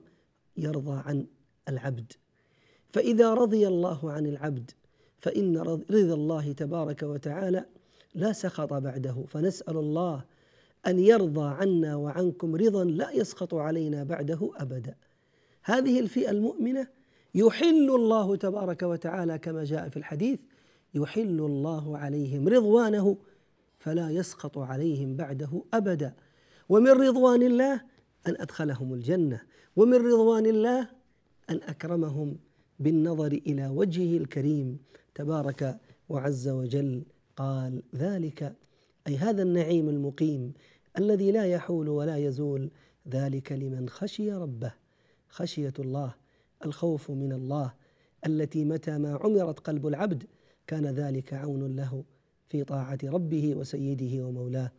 يرضى 0.57 1.01
عن 1.05 1.25
العبد. 1.69 2.13
فإذا 2.93 3.33
رضي 3.33 3.67
الله 3.67 4.11
عن 4.11 4.25
العبد 4.25 4.71
فإن 5.19 5.57
رضا 5.57 6.13
الله 6.13 6.51
تبارك 6.51 7.03
وتعالى 7.03 7.65
لا 8.15 8.33
سخط 8.33 8.73
بعده. 8.73 9.25
فنسأل 9.27 9.77
الله 9.77 10.23
أن 10.87 10.99
يرضى 10.99 11.55
عنا 11.55 11.95
وعنكم 11.95 12.55
رضا 12.55 12.83
لا 12.83 13.11
يسخط 13.11 13.53
علينا 13.53 14.03
بعده 14.03 14.51
أبدا. 14.55 14.95
هذه 15.63 15.99
الفئة 15.99 16.31
المؤمنة 16.31 16.87
يحل 17.35 17.95
الله 17.95 18.35
تبارك 18.35 18.83
وتعالى 18.83 19.37
كما 19.37 19.63
جاء 19.63 19.89
في 19.89 19.97
الحديث 19.97 20.39
يحل 20.93 21.39
الله 21.39 21.97
عليهم 21.97 22.47
رضوانه 22.47 23.17
فلا 23.79 24.09
يسخط 24.09 24.57
عليهم 24.57 25.15
بعده 25.15 25.63
أبدا. 25.73 26.13
ومن 26.69 26.91
رضوان 26.91 27.41
الله 27.41 27.73
أن 28.27 28.35
أدخلهم 28.39 28.93
الجنة 28.93 29.41
ومن 29.75 29.97
رضوان 29.97 30.45
الله 30.45 30.89
أن 31.49 31.59
أكرمهم 31.63 32.37
بالنظر 32.79 33.31
إلى 33.31 33.67
وجهه 33.67 34.17
الكريم 34.17 34.79
تبارك 35.15 35.77
وعز 36.09 36.47
وجل. 36.47 37.03
قال 37.37 37.83
ذلك 37.95 38.55
أي 39.07 39.17
هذا 39.17 39.43
النعيم 39.43 39.89
المقيم 39.89 40.53
الذي 40.97 41.31
لا 41.31 41.45
يحول 41.45 41.89
ولا 41.89 42.17
يزول 42.17 42.71
ذلك 43.09 43.51
لمن 43.51 43.89
خشي 43.89 44.31
ربه. 44.31 44.73
خشية 45.29 45.73
الله 45.79 46.15
الخوف 46.65 47.11
من 47.11 47.31
الله 47.31 47.73
التي 48.25 48.65
متى 48.65 48.97
ما 48.97 49.15
عمرت 49.15 49.59
قلب 49.59 49.87
العبد 49.87 50.23
كان 50.67 50.85
ذلك 50.85 51.33
عون 51.33 51.75
له 51.75 52.03
في 52.47 52.63
طاعة 52.63 52.97
ربه 53.03 53.55
وسيده 53.55 54.25
ومولاه 54.25 54.71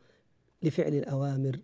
لفعل 0.63 0.95
الأوامر 0.95 1.59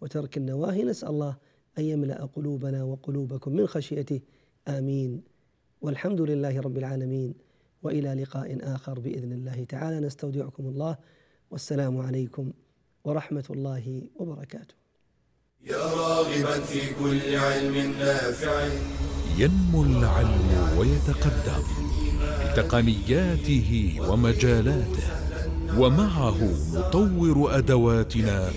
وترك 0.00 0.36
النواهي. 0.36 0.82
نسأل 0.84 1.08
الله 1.08 1.36
أن 1.78 1.84
يملأ 1.84 2.24
قلوبنا 2.24 2.84
وقلوبكم 2.84 3.52
من 3.52 3.66
خشيته. 3.66 4.20
آمين. 4.68 5.22
والحمد 5.80 6.20
لله 6.20 6.60
رب 6.60 6.78
العالمين. 6.78 7.34
وإلى 7.82 8.14
لقاء 8.22 8.58
آخر 8.62 9.00
بإذن 9.00 9.32
الله 9.32 9.64
تعالى. 9.64 10.06
نستودعكم 10.06 10.64
الله. 10.66 10.96
والسلام 11.50 11.98
عليكم 11.98 12.52
ورحمة 13.04 13.44
الله 13.50 14.02
وبركاته. 14.16 14.74
يا 15.66 15.76
راغبا 15.76 16.60
في 16.60 16.94
كل 16.94 17.36
علم 17.36 17.76
نافع. 17.98 18.68
ينمو 19.38 19.82
العلم 19.82 20.78
ويتقدم 20.78 21.64
بتقنياته 22.44 23.98
ومجالاته 24.08 25.08
ومعه 25.78 26.38
نطور 26.74 27.58
أدواتنا 27.58 28.50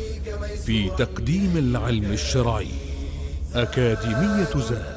في 0.66 0.90
تقديم 0.90 1.58
العلم 1.58 2.12
الشرعي. 2.12 2.72
أكاديمية 3.56 4.54
زاد. 4.70 4.93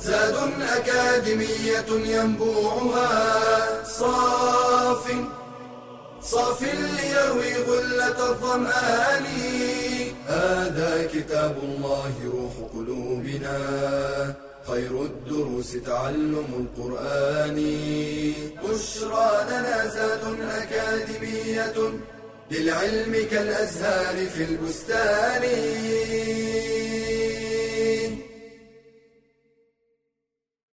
زاد 0.00 0.34
أكاديمية 0.62 2.16
ينبوعها. 2.16 3.84
صاف 3.84 5.12
صاف 6.22 6.62
ليروي 6.62 7.54
غلة 7.54 8.30
الظمآن. 8.30 9.24
هذا 10.26 11.08
كتاب 11.14 11.56
الله 11.62 12.12
روح 12.32 12.70
قلوبنا. 12.74 13.58
خير 14.68 15.02
الدروس 15.02 15.72
تعلم 15.86 16.68
القرآن. 16.78 17.56
بشرى 18.64 19.44
لنا 19.48 19.86
زاد 19.86 20.20
أكاديمية 20.40 21.74
للعلم 22.50 23.26
كالأزهار 23.30 24.26
في 24.26 24.44
البستان. 24.44 25.42